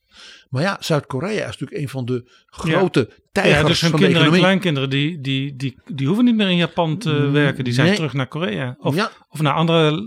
[0.49, 4.05] Maar ja, Zuid-Korea is natuurlijk een van de grote tijgers ja, dus hun van de
[4.07, 4.41] kinderen en economie.
[4.41, 7.65] kleinkinderen die, die, die, die hoeven niet meer in Japan te werken.
[7.65, 7.97] Die zijn nee.
[7.97, 8.77] terug naar Korea.
[8.79, 9.11] Of, Ja.
[9.29, 10.03] of naar andere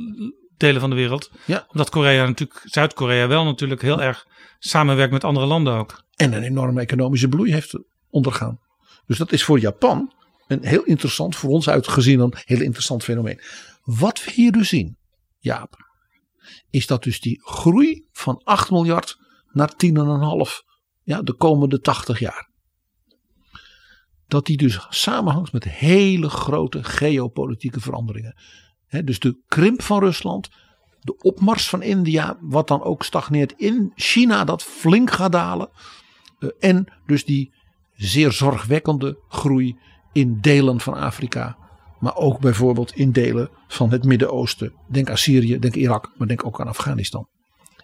[0.57, 1.31] delen van de wereld.
[1.45, 1.65] Ja.
[1.71, 4.25] Omdat Korea natuurlijk, Zuid-Korea wel natuurlijk heel erg
[4.59, 6.03] samenwerkt met andere landen ook.
[6.15, 7.79] en een enorme economische bloei heeft
[8.09, 8.59] ondergaan.
[9.05, 10.13] Dus dat is voor Japan
[10.47, 13.41] een heel interessant, voor ons uitgezien een heel interessant fenomeen.
[13.83, 14.97] Wat we hier dus zien,
[15.37, 15.86] Jaap,
[16.69, 19.17] is dat dus die groei van 8 miljard
[19.51, 20.65] naar 10,5
[21.03, 22.49] ja, de komende 80 jaar.
[24.27, 28.35] Dat die dus samenhangt met hele grote geopolitieke veranderingen.
[28.85, 30.49] Hè, dus de krimp van Rusland,
[30.99, 35.69] de opmars van India, wat dan ook stagneert in China, dat flink gaat dalen.
[36.39, 37.53] Eh, en dus die
[37.93, 39.77] zeer zorgwekkende groei
[40.13, 41.57] in delen van Afrika.
[41.99, 44.73] Maar ook bijvoorbeeld in delen van het Midden-Oosten.
[44.87, 47.27] Denk aan Syrië, denk Irak, maar denk ook aan Afghanistan.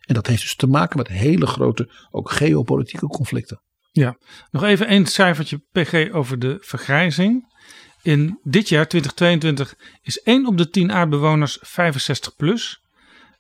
[0.02, 3.62] En dat heeft dus te maken met hele grote, ook geopolitieke conflicten.
[3.92, 4.18] Ja,
[4.52, 7.52] nog even één cijfertje PG over de vergrijzing.
[8.02, 12.82] In dit jaar, 2022, is 1 op de 10 aardbewoners 65 plus.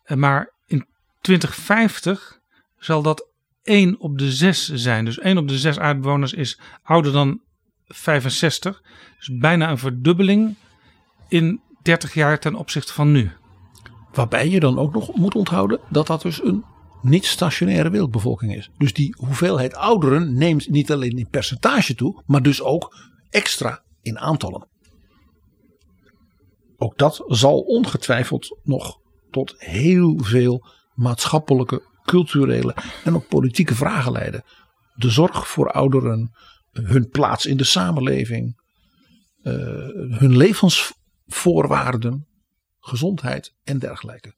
[0.03, 0.86] Eh, Maar in
[1.21, 2.39] 2050
[2.78, 3.28] zal dat
[3.63, 5.05] 1 op de 6 zijn.
[5.05, 7.41] Dus 1 op de 6 aardbewoners is ouder dan
[7.88, 8.82] 65.
[9.17, 10.55] Dus bijna een verdubbeling
[11.34, 13.31] in 30 jaar ten opzichte van nu.
[14.13, 16.63] Waarbij je dan ook nog moet onthouden dat dat dus een
[17.01, 18.69] niet-stationaire wereldbevolking is.
[18.77, 22.95] Dus die hoeveelheid ouderen neemt niet alleen in percentage toe, maar dus ook
[23.29, 24.67] extra in aantallen.
[26.77, 28.99] Ook dat zal ongetwijfeld nog
[29.31, 34.43] tot heel veel maatschappelijke, culturele en ook politieke vragen leiden.
[34.95, 36.31] De zorg voor ouderen,
[36.71, 38.61] hun plaats in de samenleving,
[39.41, 39.53] eh,
[40.09, 40.38] hun
[41.34, 42.27] levensvoorwaarden,
[42.79, 44.34] gezondheid en dergelijke.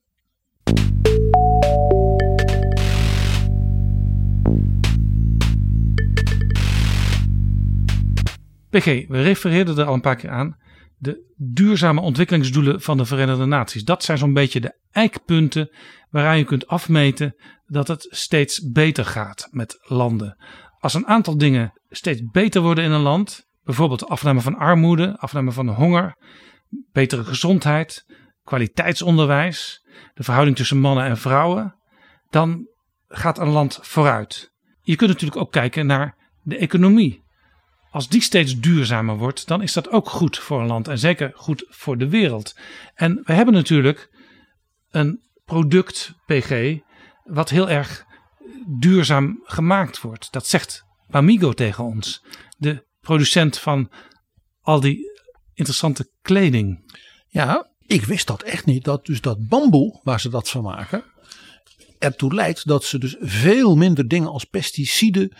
[8.69, 10.57] PG, we refereerden er al een paar keer aan.
[10.97, 13.83] De duurzame ontwikkelingsdoelen van de Verenigde Naties.
[13.83, 15.69] Dat zijn zo'n beetje de eikpunten
[16.09, 17.35] waaraan je kunt afmeten
[17.65, 20.37] dat het steeds beter gaat met landen.
[20.79, 25.51] Als een aantal dingen steeds beter worden in een land, bijvoorbeeld afname van armoede, afname
[25.51, 26.15] van honger,
[26.91, 28.05] betere gezondheid,
[28.43, 31.75] kwaliteitsonderwijs, de verhouding tussen mannen en vrouwen,
[32.29, 32.67] dan
[33.07, 34.51] gaat een land vooruit.
[34.81, 37.23] Je kunt natuurlijk ook kijken naar de economie.
[37.89, 41.31] Als die steeds duurzamer wordt, dan is dat ook goed voor een land en zeker
[41.35, 42.59] goed voor de wereld.
[42.93, 44.09] En we hebben natuurlijk
[44.89, 46.79] een product, PG,
[47.23, 48.05] wat heel erg
[48.79, 50.31] duurzaam gemaakt wordt.
[50.31, 52.25] Dat zegt Bamigo tegen ons,
[52.57, 53.91] de producent van
[54.61, 55.14] al die
[55.55, 56.93] interessante kleding.
[57.27, 58.83] Ja, ik wist dat echt niet.
[58.83, 61.03] Dat dus dat bamboe, waar ze dat van maken,
[61.99, 65.31] ertoe leidt dat ze dus veel minder dingen als pesticiden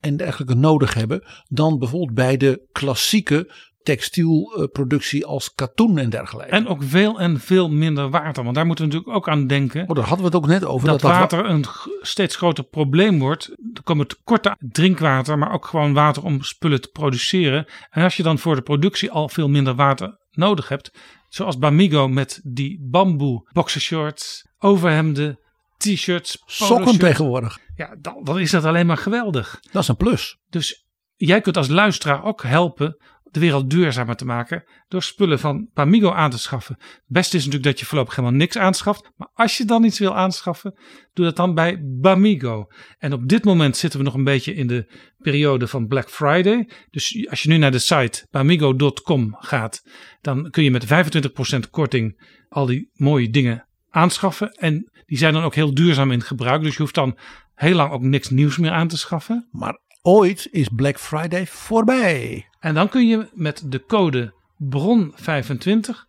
[0.00, 3.52] en dergelijke nodig hebben dan bijvoorbeeld bij de klassieke
[3.82, 6.52] textielproductie als katoen en dergelijke.
[6.52, 8.42] En ook veel en veel minder water.
[8.42, 9.88] Want daar moeten we natuurlijk ook aan denken.
[9.88, 10.88] Oh, daar hadden we het ook net over.
[10.88, 11.64] Dat, dat wa- water een
[12.00, 13.48] steeds groter probleem wordt.
[13.74, 17.66] Er komen tekorten drinkwater, maar ook gewoon water om spullen te produceren.
[17.90, 20.90] En als je dan voor de productie al veel minder water nodig hebt,
[21.28, 25.38] zoals Bamigo met die bamboe boxershorts, overhemden,
[25.76, 27.58] t-shirts, Sokken tegenwoordig.
[27.74, 29.60] Ja, dan, dan is dat alleen maar geweldig.
[29.72, 30.38] Dat is een plus.
[30.48, 30.84] Dus
[31.16, 32.96] jij kunt als luisteraar ook helpen
[33.30, 36.76] de wereld duurzamer te maken door spullen van Bamigo aan te schaffen.
[36.78, 39.10] Het beste is natuurlijk dat je voorlopig helemaal niks aanschaft.
[39.16, 40.78] Maar als je dan iets wil aanschaffen,
[41.12, 42.66] doe dat dan bij Bamigo.
[42.98, 46.68] En op dit moment zitten we nog een beetje in de periode van Black Friday.
[46.90, 49.82] Dus als je nu naar de site bamigo.com gaat,
[50.20, 54.52] dan kun je met 25% korting al die mooie dingen aanschaffen.
[54.52, 56.62] En die zijn dan ook heel duurzaam in gebruik.
[56.62, 57.18] Dus je hoeft dan
[57.54, 59.48] heel lang ook niks nieuws meer aan te schaffen.
[59.50, 62.48] Maar ooit is Black Friday voorbij.
[62.60, 64.34] En dan kun je met de code
[64.76, 66.08] BRON25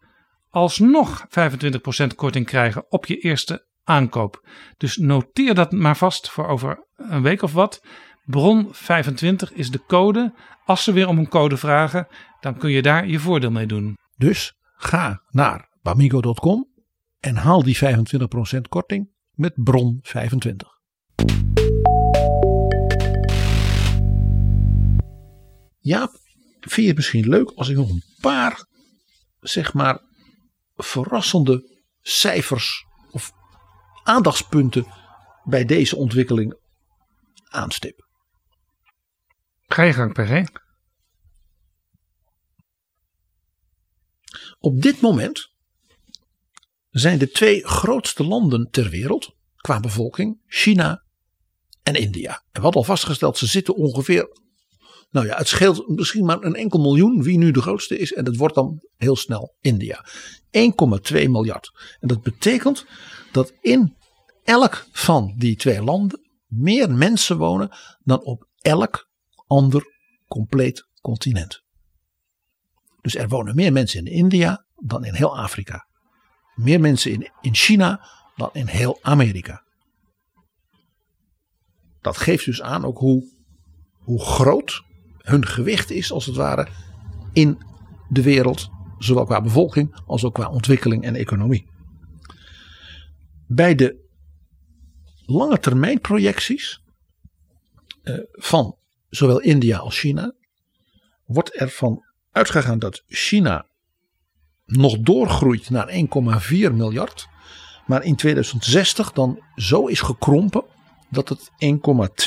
[0.50, 4.48] alsnog 25% korting krijgen op je eerste aankoop.
[4.78, 7.82] Dus noteer dat maar vast voor over een week of wat.
[8.38, 10.34] BRON25 is de code.
[10.66, 12.08] Als ze weer om een code vragen,
[12.40, 13.98] dan kun je daar je voordeel mee doen.
[14.18, 16.68] Dus ga naar bamigo.com
[17.20, 17.78] en haal die
[18.58, 21.61] 25% korting met BRON25.
[25.82, 26.12] Jaap,
[26.60, 28.66] vind je het misschien leuk als ik nog een paar,
[29.40, 30.02] zeg maar,
[30.76, 33.32] verrassende cijfers of
[34.04, 34.86] aandachtspunten
[35.44, 36.60] bij deze ontwikkeling
[37.44, 38.08] aanstip?
[39.68, 40.60] Ga je gang, PG.
[44.60, 45.50] Op dit moment
[46.90, 51.04] zijn de twee grootste landen ter wereld qua bevolking China
[51.84, 52.32] en India.
[52.32, 54.40] En we hadden al vastgesteld, ze zitten ongeveer
[55.12, 58.14] nou ja, het scheelt misschien maar een enkel miljoen wie nu de grootste is.
[58.14, 60.06] En dat wordt dan heel snel India.
[61.12, 61.72] 1,2 miljard.
[62.00, 62.86] En dat betekent
[63.32, 63.96] dat in
[64.44, 67.70] elk van die twee landen meer mensen wonen
[68.04, 69.10] dan op elk
[69.48, 69.84] ander
[70.28, 71.64] compleet continent.
[73.02, 75.88] Dus er wonen meer mensen in India dan in heel Afrika.
[76.56, 79.64] Meer mensen in, in China dan in heel Amerika.
[82.02, 83.24] Dat geeft dus aan ook hoe,
[84.00, 84.84] hoe groot
[85.22, 86.68] hun gewicht is, als het ware,
[87.34, 87.62] in
[88.10, 91.70] de wereld, zowel qua bevolking als ook qua ontwikkeling en economie.
[93.48, 94.10] Bij de
[95.26, 96.82] lange termijn projecties
[98.04, 98.76] eh, van
[99.10, 100.34] zowel India als China
[101.26, 103.66] wordt ervan uitgegaan dat China
[104.66, 107.28] nog doorgroeit naar 1,4 miljard,
[107.86, 110.64] maar in 2060 dan zo is gekrompen
[111.10, 111.52] dat het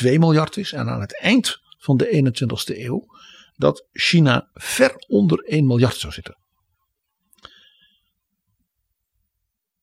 [0.03, 3.05] 1,2 miljard is en aan het eind van de 21ste eeuw
[3.55, 6.37] dat China ver onder 1 miljard zou zitten.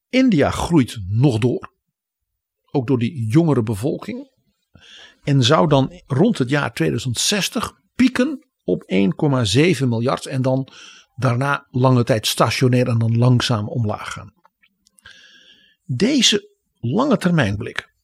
[0.09, 1.73] India groeit nog door,
[2.71, 4.31] ook door die jongere bevolking,
[5.23, 10.69] en zou dan rond het jaar 2060 pieken op 1,7 miljard en dan
[11.17, 14.33] daarna lange tijd stationair en dan langzaam omlaag gaan.
[15.85, 17.95] Deze lange termijnblik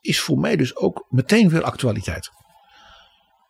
[0.00, 2.30] is voor mij dus ook meteen weer actualiteit.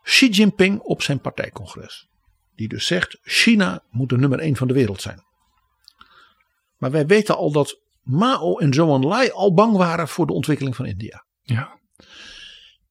[0.06, 2.08] Xi Jinping op zijn partijcongres.
[2.54, 5.24] Die dus zegt: China moet de nummer 1 van de wereld zijn.
[6.76, 10.76] Maar wij weten al dat Mao en Zhou Enlai al bang waren voor de ontwikkeling
[10.76, 11.24] van India.
[11.42, 11.78] Ja.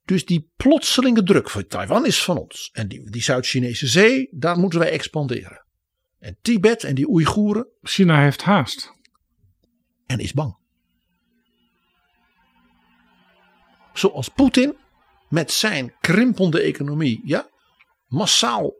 [0.05, 2.69] Dus die plotselinge druk voor Taiwan is van ons.
[2.73, 5.65] En die, die Zuid-Chinese zee, daar moeten wij expanderen.
[6.19, 7.67] En Tibet en die Oeigoeren.
[7.81, 8.93] China heeft haast.
[10.05, 10.57] En is bang.
[13.93, 14.75] Zoals Poetin
[15.35, 17.49] met zijn krimpende economie, ja,
[18.07, 18.73] massaal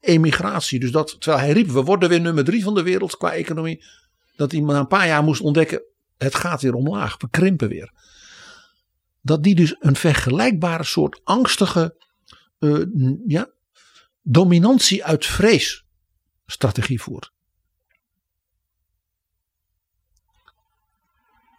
[0.00, 0.80] emigratie.
[0.80, 3.84] Dus dat, terwijl hij riep, we worden weer nummer drie van de wereld qua economie.
[4.36, 5.82] Dat hij na een paar jaar moest ontdekken,
[6.18, 7.92] het gaat weer omlaag, we krimpen weer.
[9.20, 11.96] Dat die dus een vergelijkbare soort angstige
[12.58, 12.86] uh,
[13.26, 13.50] ja,
[14.22, 15.84] dominantie uit vrees
[16.46, 17.32] strategie voert.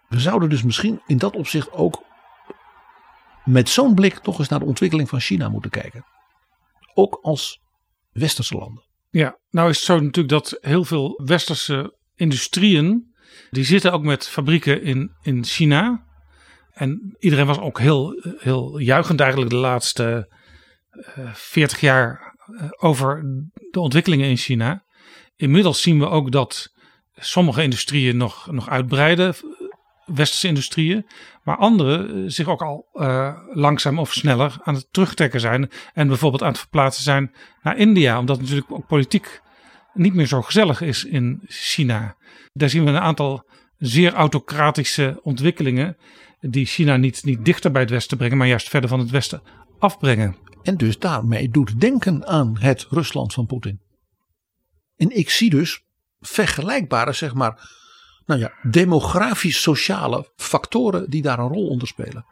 [0.10, 2.10] We zouden dus misschien in dat opzicht ook
[3.46, 6.06] met zo'n blik toch eens naar de ontwikkeling van China moeten kijken.
[6.94, 7.62] Ook als
[8.12, 8.84] westerse landen.
[9.10, 13.14] Ja, nou is het zo natuurlijk dat heel veel westerse industrieën,
[13.50, 16.06] die zitten ook met fabrieken in, in China.
[16.72, 20.30] En iedereen was ook heel, heel juichend eigenlijk de laatste
[20.92, 23.24] uh, eh, 40 jaar uh, over
[23.72, 24.84] de ontwikkelingen in China.
[25.36, 26.74] Inmiddels zien we ook dat
[27.16, 29.36] sommige industrieën nog, nog uitbreiden
[30.14, 31.06] westerse industrieën.
[31.44, 35.72] Maar andere eh, zich ook al uh, langzaam of sneller aan het terugtrekken zijn.
[35.94, 38.20] En bijvoorbeeld aan het verplaatsen zijn naar India.
[38.20, 39.42] Omdat natuurlijk ook politiek
[39.94, 42.16] niet meer zo gezellig is in China.
[42.54, 45.98] Daar zien we een aantal zeer autocratische ontwikkelingen.
[46.40, 49.42] Die China niet, niet dichter bij het Westen brengen, maar juist verder van het Westen
[49.80, 50.36] afbrengen.
[50.64, 53.82] En dus daarmee doet denken aan het Rusland van Poetin.
[54.98, 55.84] En ik zie dus
[56.20, 57.70] vergelijkbare, zeg maar,
[58.38, 62.26] nou ja, demografisch-sociale factoren die daar een rol onder spelen.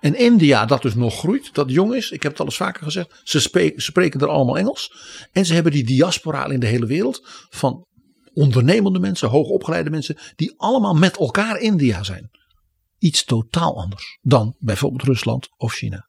[0.00, 2.82] En India, dat dus nog groeit, dat jong is, ik heb het al eens vaker
[2.82, 3.40] gezegd, ze
[3.76, 4.94] spreken, er allemaal Engels.
[5.32, 7.20] En ze hebben die diaspora in de hele wereld
[7.50, 7.86] van
[8.34, 12.30] ondernemende mensen, hoogopgeleide mensen, die allemaal met elkaar India zijn.
[12.98, 16.08] Iets totaal anders dan bijvoorbeeld Rusland of China.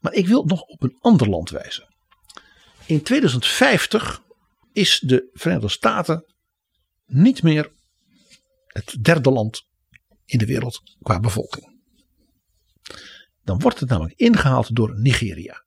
[0.00, 1.94] Maar ik wil nog op een ander land wijzen.
[2.86, 4.22] In 2050
[4.72, 6.31] is de Verenigde Staten
[7.06, 7.72] niet meer
[8.66, 9.66] het derde land
[10.24, 11.80] in de wereld qua bevolking.
[13.44, 15.64] Dan wordt het namelijk ingehaald door Nigeria.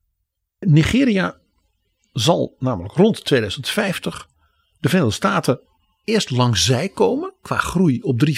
[0.60, 1.40] Nigeria
[2.12, 4.30] zal namelijk rond 2050
[4.80, 5.62] de Verenigde Staten
[6.04, 8.34] eerst langs zij komen qua groei op 3,75.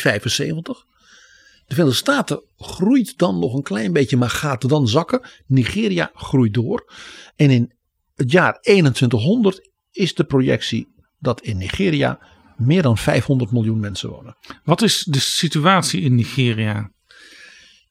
[1.67, 5.21] De Verenigde Staten groeit dan nog een klein beetje, maar gaat dan zakken.
[5.45, 6.93] Nigeria groeit door.
[7.35, 7.73] En in
[8.15, 10.87] het jaar 2100 is de projectie
[11.19, 12.19] dat in Nigeria
[12.57, 14.37] meer dan 500 miljoen mensen wonen.
[14.63, 16.91] Wat is de situatie in Nigeria?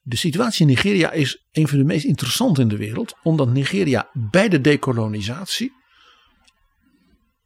[0.03, 4.11] De situatie in Nigeria is een van de meest interessante in de wereld, omdat Nigeria
[4.13, 5.73] bij de dekolonisatie,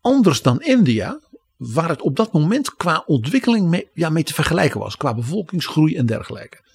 [0.01, 1.21] anders dan India,
[1.57, 5.97] waar het op dat moment qua ontwikkeling mee, ja, mee te vergelijken was, qua bevolkingsgroei
[5.97, 6.69] en dergelijke.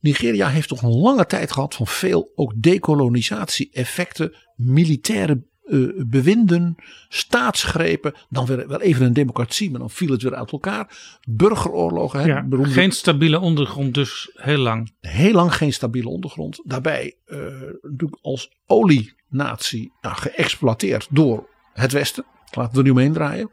[0.00, 5.42] Nigeria heeft toch een lange tijd gehad van veel ook dekolonisatie-effecten, militaire
[5.72, 6.74] eh, bewinden,
[7.08, 11.16] staatsgrepen, dan weer wel even een democratie, maar dan viel het weer uit elkaar.
[11.28, 14.92] Burgeroorlogen, hè, Ja, beroemde- geen stabiele ondergrond dus heel lang.
[15.00, 16.60] heel lang geen stabiele ondergrond.
[16.64, 17.38] Daarbij eh,
[17.82, 22.24] natuurlijk als olienatie nou, geëxploiteerd door het Westen.
[22.50, 23.50] Laten we er nu omheen draaien.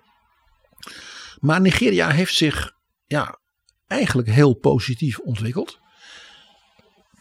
[1.40, 2.72] Maar Nigeria heeft zich
[3.06, 3.40] ja,
[3.88, 5.80] eigenlijk heel positief ontwikkeld.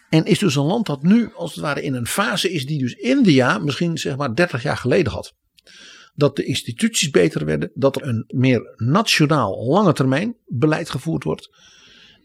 [0.09, 2.79] En is dus een land dat nu als het ware in een fase is die
[2.79, 5.35] dus India misschien zeg maar 30 jaar geleden had.
[6.15, 11.51] Dat de instituties beter werden, dat er een meer nationaal lange termijn beleid gevoerd wordt.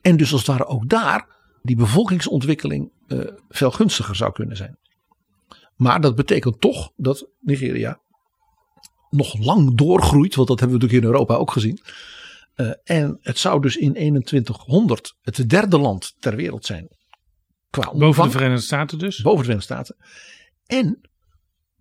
[0.01, 1.27] En dus als het ware ook daar
[1.61, 3.19] die bevolkingsontwikkeling eh,
[3.49, 4.77] veel gunstiger zou kunnen zijn.
[5.75, 7.99] Maar dat betekent toch dat Nigeria
[9.09, 11.79] nog lang doorgroeit, want dat hebben we natuurlijk in Europa ook gezien.
[12.53, 16.87] Eh, en het zou dus in 2100 het derde land ter wereld zijn.
[17.73, 19.21] Qua Boven de Verenigde Staten dus.
[19.21, 19.95] Boven de Verenigde Staten.
[20.65, 21.09] En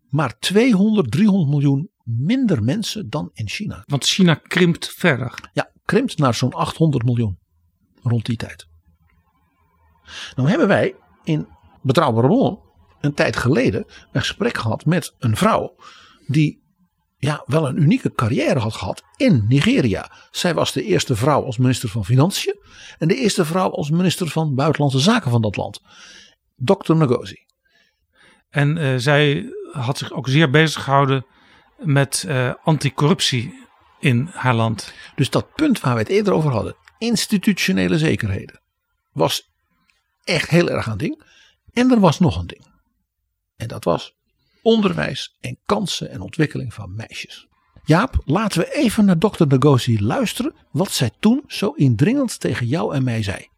[0.08, 3.82] maar 200, 300 miljoen minder mensen dan in China.
[3.86, 5.50] Want China krimpt verder.
[5.52, 7.38] Ja, krimpt naar zo'n 800 miljoen
[8.02, 8.66] rond die tijd.
[10.34, 10.94] Nou hebben wij
[11.24, 11.48] in
[11.82, 12.58] Betrouwbare Bronnen
[13.00, 15.76] een tijd geleden een gesprek gehad met een vrouw
[16.26, 16.61] die
[17.24, 20.10] ja, wel een unieke carrière had gehad in Nigeria.
[20.30, 22.56] Zij was de eerste vrouw als minister van Financiën
[22.98, 25.80] en de eerste vrouw als minister van Buitenlandse Zaken van dat land.
[26.56, 26.94] Dr.
[26.94, 27.46] Ngozi.
[28.48, 31.26] En eh, zij had zich ook zeer bezig gehouden
[31.76, 33.54] met eh, anticorruptie
[34.00, 34.92] in haar land.
[35.14, 38.60] Dus dat punt waar we het eerder over hadden, institutionele zekerheden,
[39.12, 39.50] was
[40.24, 41.24] echt heel erg aan ding.
[41.72, 42.66] En er was nog een ding.
[43.56, 44.16] En dat was
[44.62, 47.46] onderwijs en kansen en ontwikkeling van meisjes.
[47.84, 52.94] Jaap, laten we even naar dokter Ngozi luisteren wat zij toen zo indringend tegen jou
[52.94, 53.50] en mij zei.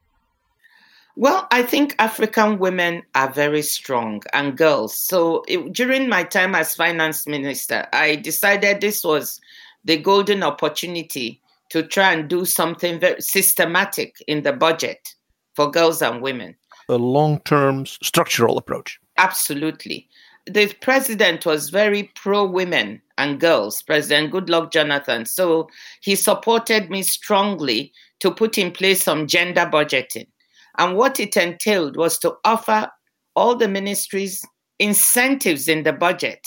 [1.17, 5.07] Well, I think African women are very strong and girls.
[5.07, 9.41] So it, during my time as finance minister, I decided this was
[9.85, 15.15] the golden opportunity to try and do something very systematic in the budget
[15.55, 16.57] for girls and women.
[16.89, 18.99] A long term structural approach.
[19.17, 20.09] Absolutely.
[20.47, 25.25] The president was very pro women and girls, President Goodluck Jonathan.
[25.25, 25.69] So
[26.03, 30.27] he supported me strongly to put in place some gender budgeting.
[30.79, 32.91] And what it entailed was to offer
[33.37, 34.45] all the ministries
[34.79, 36.41] incentives in the budget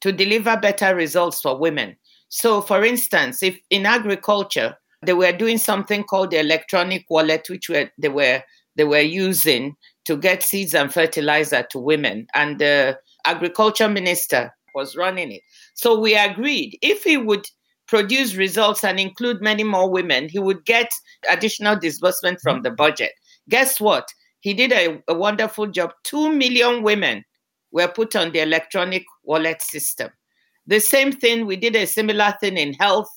[0.00, 1.96] to deliver better results for women.
[2.28, 7.68] So, for instance, if in agriculture they were doing something called the electronic wallet, which
[7.68, 8.42] were, they were
[8.76, 12.98] they were using to get seeds and fertilizer to women, and the
[13.28, 15.42] agriculture minister was running it.
[15.74, 17.46] So we agreed if he would
[17.86, 20.90] produce results and include many more women, he would get
[21.30, 23.12] additional disbursement from the budget.
[23.48, 24.08] Guess what?
[24.40, 25.92] He did a, a wonderful job.
[26.04, 27.24] Two million women
[27.72, 30.10] were put on the electronic wallet system.
[30.66, 33.10] The same thing, we did a similar thing in health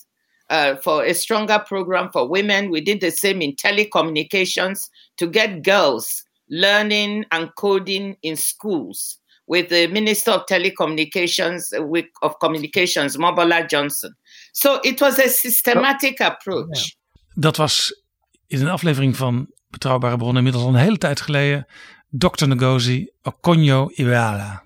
[0.49, 2.71] uh, for a stronger program for women.
[2.71, 9.67] We did the same in telecommunications to get girls learning and coding in schools with
[9.67, 14.17] the Minister of Telecommunications, uh, of Communications, Mobola Johnson.
[14.51, 16.95] So it was a systematic approach.
[17.33, 18.03] Dat was
[18.47, 21.65] in een aflevering van Betrouwbare Bronnen inmiddels al een hele tijd geleden.
[22.09, 22.47] Dr.
[22.47, 24.63] Ngozi Okonjo-Iweala.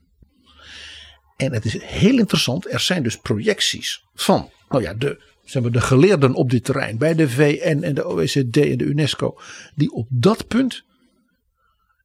[1.36, 2.72] En het is heel interessant.
[2.72, 6.98] Er zijn dus projecties van nou ja, de, zeg maar, de geleerden op dit terrein.
[6.98, 9.38] Bij de VN en de OECD en de UNESCO.
[9.76, 10.84] Die op dat punt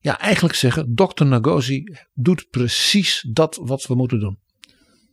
[0.01, 0.95] ja, eigenlijk zeggen.
[0.95, 1.25] Dr.
[1.25, 4.39] Ngozi doet precies dat wat we moeten doen.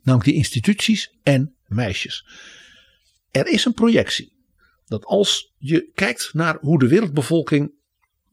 [0.02, 2.26] Namelijk die instituties en meisjes.
[3.32, 4.36] Er is een projectie.
[4.86, 7.76] Dat als je kijkt naar hoe de wereldbevolking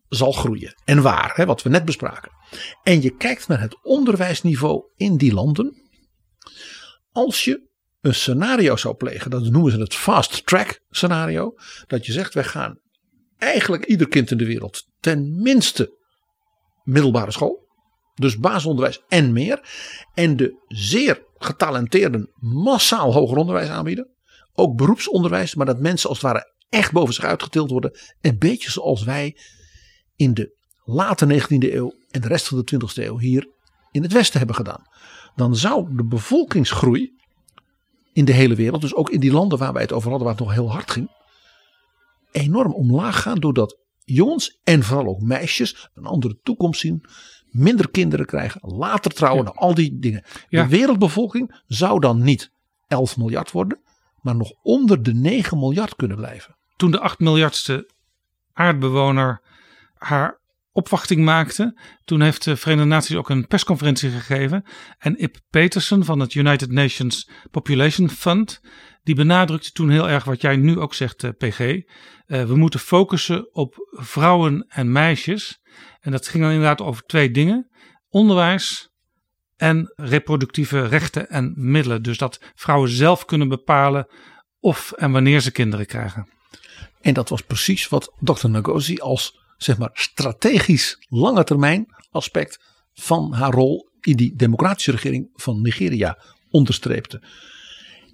[0.08, 0.74] zal groeien.
[0.84, 2.32] En waar, hè, wat we net bespraken.
[2.82, 5.82] En je kijkt naar het onderwijsniveau in die landen.
[7.10, 7.68] Als je
[8.00, 11.54] een scenario zou plegen, dat noemen ze het fast track scenario.
[11.86, 12.78] Dat je zegt, wij gaan
[13.38, 16.02] eigenlijk ieder kind in de wereld ten minste
[16.84, 17.62] middelbare school.
[18.14, 19.68] Dus basisonderwijs en meer.
[20.14, 24.08] En de zeer getalenteerden massaal hoger onderwijs aanbieden.
[24.52, 27.98] Ook beroepsonderwijs, maar dat mensen als het ware echt boven zich uitgetild worden.
[28.20, 29.36] Een beetje zoals wij
[30.16, 33.48] in de late 19e eeuw en de rest van de 20e eeuw hier
[33.90, 34.82] in het Westen hebben gedaan.
[35.34, 37.12] Dan zou de bevolkingsgroei
[38.12, 40.36] in de hele wereld, dus ook in die landen waar wij het over hadden, waar
[40.36, 41.10] het nog heel hard ging,
[42.32, 47.04] enorm omlaag gaan doordat jongens en vooral ook meisjes een andere toekomst zien,
[47.50, 50.24] minder kinderen krijgen, later trouwen, al die dingen.
[50.48, 50.62] Ja.
[50.62, 52.52] De wereldbevolking zou dan niet
[52.86, 53.80] 11 miljard worden,
[54.20, 56.56] maar nog onder de 9 miljard kunnen blijven.
[56.76, 57.90] Toen de 8 miljardste
[58.52, 59.40] aardbewoner
[59.94, 60.40] haar
[60.72, 61.78] opwachting maakte.
[62.04, 64.64] Toen heeft de Verenigde Naties ook een persconferentie gegeven.
[64.98, 68.60] En Ip Peterson van het United Nations Population Fund,
[69.04, 71.60] die benadrukte toen heel erg wat jij nu ook zegt, eh, PG.
[71.60, 75.60] Eh, we moeten focussen op vrouwen en meisjes.
[76.00, 77.70] En dat ging dan inderdaad over twee dingen:
[78.08, 78.88] onderwijs
[79.56, 82.02] en reproductieve rechten en middelen.
[82.02, 84.06] Dus dat vrouwen zelf kunnen bepalen
[84.60, 86.28] of en wanneer ze kinderen krijgen.
[87.00, 88.48] En dat was precies wat Dr.
[88.48, 92.58] Ngozi als zeg maar strategisch lange termijn aspect
[92.92, 96.18] van haar rol in die democratische regering van Nigeria
[96.50, 97.22] onderstreepte.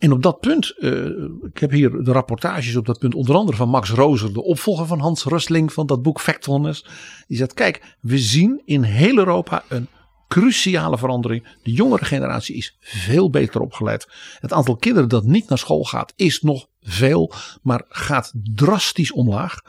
[0.00, 3.56] En op dat punt, uh, ik heb hier de rapportages op dat punt, onder andere
[3.56, 6.86] van Max Roser, de opvolger van Hans Rustling van dat boek Factfulness.
[7.26, 9.88] Die zegt: Kijk, we zien in heel Europa een
[10.28, 11.56] cruciale verandering.
[11.62, 14.08] De jongere generatie is veel beter opgeleid.
[14.38, 17.32] Het aantal kinderen dat niet naar school gaat is nog veel,
[17.62, 19.60] maar gaat drastisch omlaag.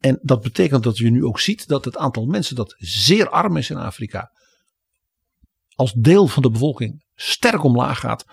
[0.00, 3.56] En dat betekent dat je nu ook ziet dat het aantal mensen dat zeer arm
[3.56, 4.30] is in Afrika,
[5.74, 8.24] als deel van de bevolking sterk omlaag gaat.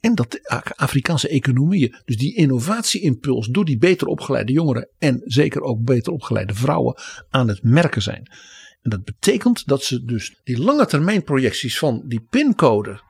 [0.00, 5.62] En dat de Afrikaanse economieën, dus die innovatieimpuls door die beter opgeleide jongeren en zeker
[5.62, 6.94] ook beter opgeleide vrouwen
[7.30, 8.30] aan het merken zijn.
[8.82, 13.00] En dat betekent dat ze dus die lange termijn projecties van die pincode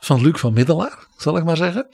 [0.00, 1.86] van Luc van Middelaar, zal ik maar zeggen,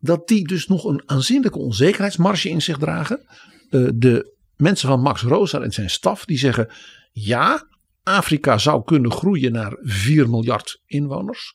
[0.00, 3.26] dat die dus nog een aanzienlijke onzekerheidsmarge in zich dragen.
[3.70, 6.68] Uh, de mensen van Max Rosa en zijn staf die zeggen
[7.12, 7.66] ja,
[8.02, 11.54] Afrika zou kunnen groeien naar 4 miljard inwoners.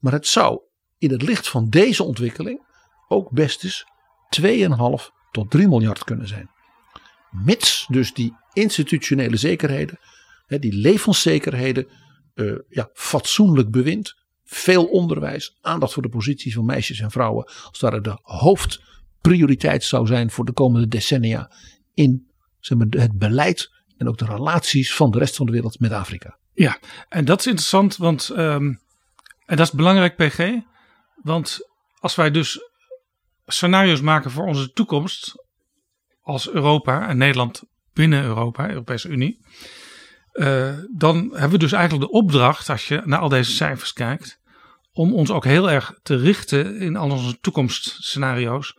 [0.00, 0.60] Maar het zou
[0.98, 2.66] in het licht van deze ontwikkeling
[3.08, 3.84] ook best eens
[4.40, 6.50] 2,5 tot 3 miljard kunnen zijn.
[7.30, 9.98] Mits dus die institutionele zekerheden,
[10.46, 11.86] die levenszekerheden,
[12.34, 17.78] uh, ja, fatsoenlijk bewind, veel onderwijs, aandacht voor de positie van meisjes en vrouwen, als
[17.78, 21.52] daar de hoofdprioriteit zou zijn voor de komende decennia
[21.94, 22.28] in
[22.60, 25.92] zeg maar, het beleid en ook de relaties van de rest van de wereld met
[25.92, 26.38] Afrika.
[26.54, 28.80] Ja, en dat is interessant, want um,
[29.44, 30.38] en dat is belangrijk, PG.
[31.22, 31.58] Want
[31.98, 32.58] als wij dus
[33.46, 35.32] scenario's maken voor onze toekomst
[36.20, 37.62] als Europa en Nederland
[37.92, 39.46] binnen Europa, Europese Unie,
[40.32, 44.40] uh, dan hebben we dus eigenlijk de opdracht, als je naar al deze cijfers kijkt,
[44.92, 48.78] om ons ook heel erg te richten in al onze toekomstscenario's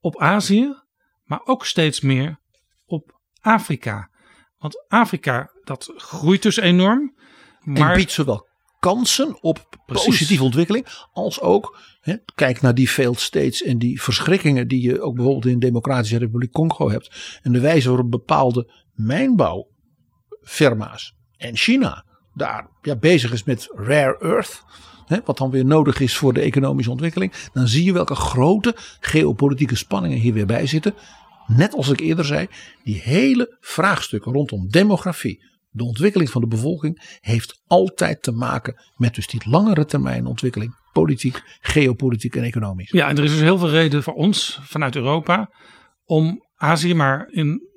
[0.00, 0.74] op Azië,
[1.22, 2.40] maar ook steeds meer
[2.84, 4.10] op Afrika.
[4.56, 7.16] Want Afrika, dat groeit dus enorm.
[7.60, 7.90] Maar...
[7.90, 8.50] En biedt zowel
[8.82, 10.06] kansen op Precies.
[10.06, 10.86] positieve ontwikkeling.
[11.12, 15.46] Als ook, hè, kijk naar die failed states en die verschrikkingen die je ook bijvoorbeeld
[15.46, 17.38] in de Democratische Republiek Congo hebt.
[17.42, 22.04] En de wijze waarop bepaalde mijnbouwfirma's en China
[22.34, 24.64] daar ja, bezig is met rare earth.
[25.06, 27.32] Hè, wat dan weer nodig is voor de economische ontwikkeling.
[27.52, 30.94] Dan zie je welke grote geopolitieke spanningen hier weer bij zitten.
[31.46, 32.46] Net als ik eerder zei,
[32.84, 35.40] die hele vraagstukken rondom demografie,
[35.72, 40.74] de ontwikkeling van de bevolking heeft altijd te maken met dus die langere termijn ontwikkeling,
[40.92, 42.90] politiek, geopolitiek en economisch.
[42.90, 45.50] Ja, en er is dus heel veel reden voor ons vanuit Europa
[46.04, 47.70] om Azië, maar in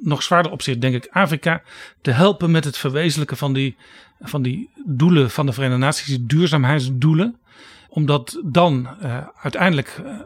[0.00, 1.62] nog zwaarder opzicht denk ik Afrika,
[2.00, 3.76] te helpen met het verwezenlijken van die,
[4.20, 7.40] van die doelen van de Verenigde Naties, die duurzaamheidsdoelen.
[7.88, 10.20] Omdat dan uh, uiteindelijk uh,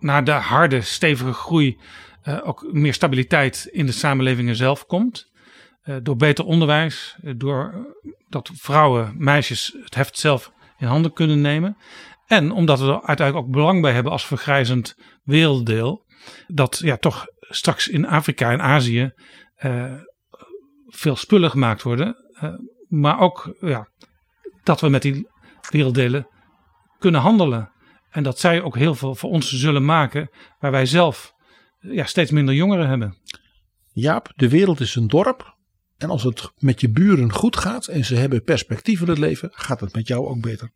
[0.00, 1.78] naar de harde, stevige groei
[2.28, 5.32] uh, ook meer stabiliteit in de samenlevingen zelf komt.
[5.84, 7.86] Uh, door beter onderwijs, uh, door
[8.28, 11.76] dat vrouwen, meisjes het heft zelf in handen kunnen nemen.
[12.26, 16.04] En omdat we er uiteindelijk ook belang bij hebben als vergrijzend werelddeel.
[16.46, 19.12] Dat ja, toch straks in Afrika en Azië
[20.86, 22.16] veel spullen gemaakt worden.
[22.88, 23.88] maar ook ja,
[24.62, 25.28] dat we met die
[25.70, 26.28] werelddelen
[26.98, 27.72] kunnen handelen.
[28.10, 31.32] En dat zij ook heel veel voor ons zullen maken, waar wij zelf
[31.78, 33.18] ja, steeds minder jongeren hebben.
[33.92, 35.53] Jaap, de wereld is een dorp.
[36.04, 39.48] En als het met je buren goed gaat en ze hebben perspectief in het leven,
[39.52, 40.70] gaat het met jou ook beter.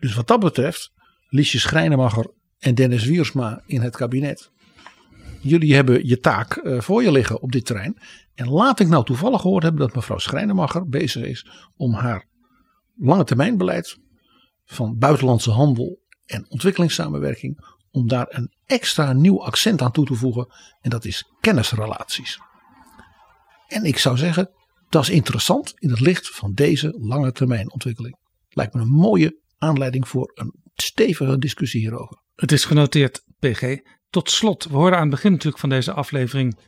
[0.00, 0.92] Dus wat dat betreft,
[1.28, 4.50] Liesje Schrijnemacher en Dennis Wiersma in het kabinet.
[5.40, 7.98] Jullie hebben je taak uh, voor je liggen op dit terrein.
[8.34, 11.46] En laat ik nou toevallig gehoord hebben dat mevrouw Schrijnemacher bezig is
[11.76, 12.26] om haar
[12.96, 13.98] lange termijn beleid
[14.64, 20.46] van buitenlandse handel en ontwikkelingssamenwerking om daar een extra nieuw accent aan toe te voegen.
[20.80, 22.38] En dat is kennisrelaties.
[23.66, 24.50] En ik zou zeggen,
[24.88, 28.16] dat is interessant in het licht van deze lange termijn ontwikkeling.
[28.48, 32.16] Lijkt me een mooie aanleiding voor een stevige discussie hierover.
[32.34, 33.76] Het is genoteerd, PG.
[34.10, 36.58] Tot slot, we hoorden aan het begin natuurlijk van deze aflevering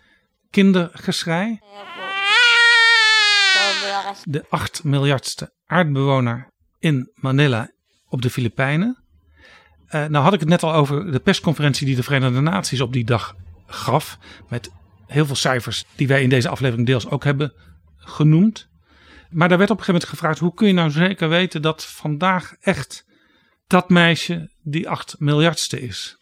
[0.51, 1.59] kindergeschrei.
[4.25, 6.49] De 8 miljardste aardbewoner
[6.79, 7.71] in Manila
[8.09, 9.03] op de Filipijnen.
[9.87, 12.93] Uh, nou had ik het net al over de persconferentie die de Verenigde Naties op
[12.93, 13.37] die dag
[13.67, 14.19] gaf.
[14.49, 14.71] Met
[15.07, 17.53] heel veel cijfers die wij in deze aflevering deels ook hebben
[18.11, 18.69] genoemd.
[19.31, 21.85] Maar daar werd op een gegeven moment gevraagd: hoe kun je nou zeker weten dat
[21.85, 23.05] vandaag echt
[23.67, 26.17] dat meisje die 8 miljardste is?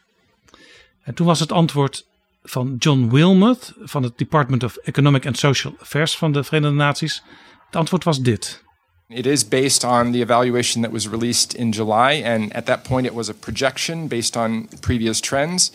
[1.02, 2.06] En toen was het antwoord
[2.42, 7.22] van John Wilmot van het Department of Economic and Social Affairs van de Verenigde Naties.
[7.66, 8.62] Het antwoord was dit.
[9.08, 13.06] It is based on the evaluation that was released in July, and at that point
[13.06, 15.72] it was a projection based on previous trends.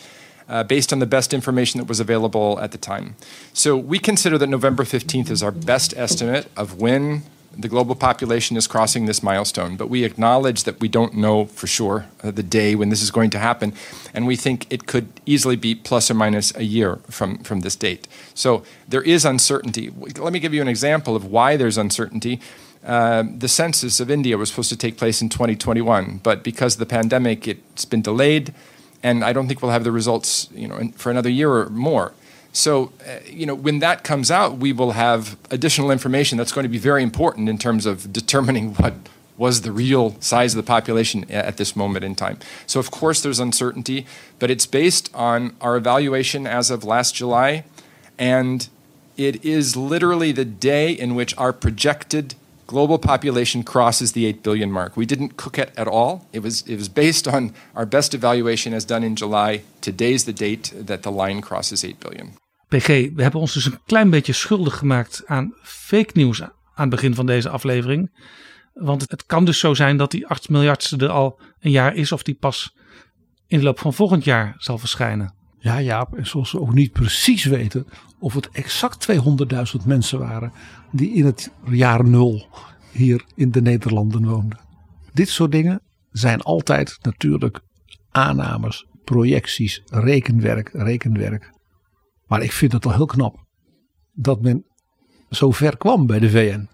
[0.49, 3.15] Uh, based on the best information that was available at the time.
[3.53, 7.23] So we consider that November 15th is our best estimate of when
[7.57, 11.67] the global population is crossing this milestone, but we acknowledge that we don't know for
[11.67, 13.73] sure uh, the day when this is going to happen,
[14.13, 17.75] and we think it could easily be plus or minus a year from, from this
[17.75, 18.07] date.
[18.33, 19.91] So there is uncertainty.
[20.17, 22.39] Let me give you an example of why there's uncertainty.
[22.85, 26.79] Uh, the census of India was supposed to take place in 2021, but because of
[26.79, 28.53] the pandemic, it's been delayed,
[29.03, 32.13] and I don't think we'll have the results, you know, for another year or more.
[32.53, 36.63] So, uh, you know, when that comes out, we will have additional information that's going
[36.63, 38.93] to be very important in terms of determining what
[39.35, 42.37] was the real size of the population at this moment in time.
[42.67, 44.05] So, of course, there's uncertainty,
[44.39, 47.65] but it's based on our evaluation as of last July,
[48.19, 48.69] and
[49.17, 52.35] it is literally the day in which our projected
[52.73, 54.95] global population crosses the 8 billion mark.
[54.95, 56.21] We didn't cook it at all.
[56.31, 59.63] It was, it was based on our best evaluation as done in July.
[59.79, 62.33] Today's the date that the line crosses 8 billion.
[62.67, 66.89] PG, we hebben ons dus een klein beetje schuldig gemaakt aan fake nieuws aan het
[66.89, 68.11] begin van deze aflevering.
[68.73, 72.11] Want het kan dus zo zijn dat die 8 miljardste er al een jaar is
[72.11, 72.75] of die pas
[73.47, 75.33] in de loop van volgend jaar zal verschijnen.
[75.59, 77.87] Ja, Jaap, en zoals we ook niet precies weten
[78.19, 80.53] of het exact 200.000 mensen waren
[80.93, 82.47] die in het jaar nul
[82.91, 84.59] hier in de Nederlanden woonden.
[85.13, 87.59] Dit soort dingen zijn altijd natuurlijk
[88.11, 91.51] aannames, projecties, rekenwerk, rekenwerk.
[92.27, 93.45] Maar ik vind het al heel knap
[94.13, 94.65] dat men
[95.29, 96.69] zo ver kwam bij de VN.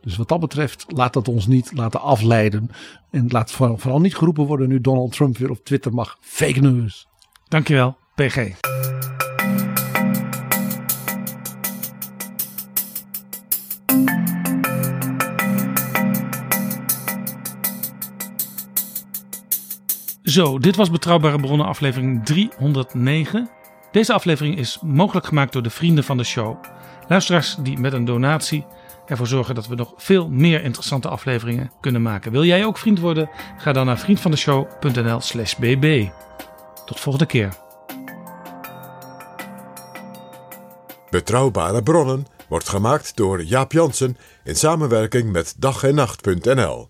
[0.00, 2.70] Dus wat dat betreft, laat dat ons niet laten afleiden.
[3.10, 6.16] En laat vooral, vooral niet geroepen worden nu Donald Trump weer op Twitter mag.
[6.20, 7.06] Fake news.
[7.48, 8.58] Dankjewel, PG.
[20.30, 23.50] Zo, dit was Betrouwbare Bronnen aflevering 309.
[23.90, 26.56] Deze aflevering is mogelijk gemaakt door de vrienden van de show.
[27.08, 28.66] Luisteraars die met een donatie
[29.06, 32.32] ervoor zorgen dat we nog veel meer interessante afleveringen kunnen maken.
[32.32, 33.30] Wil jij ook vriend worden?
[33.56, 36.08] Ga dan naar vriendvandeshow.nl slash bb.
[36.86, 37.52] Tot volgende keer.
[41.10, 46.88] Betrouwbare bronnen wordt gemaakt door Jaap Jansen in samenwerking met dag en nacht.nl.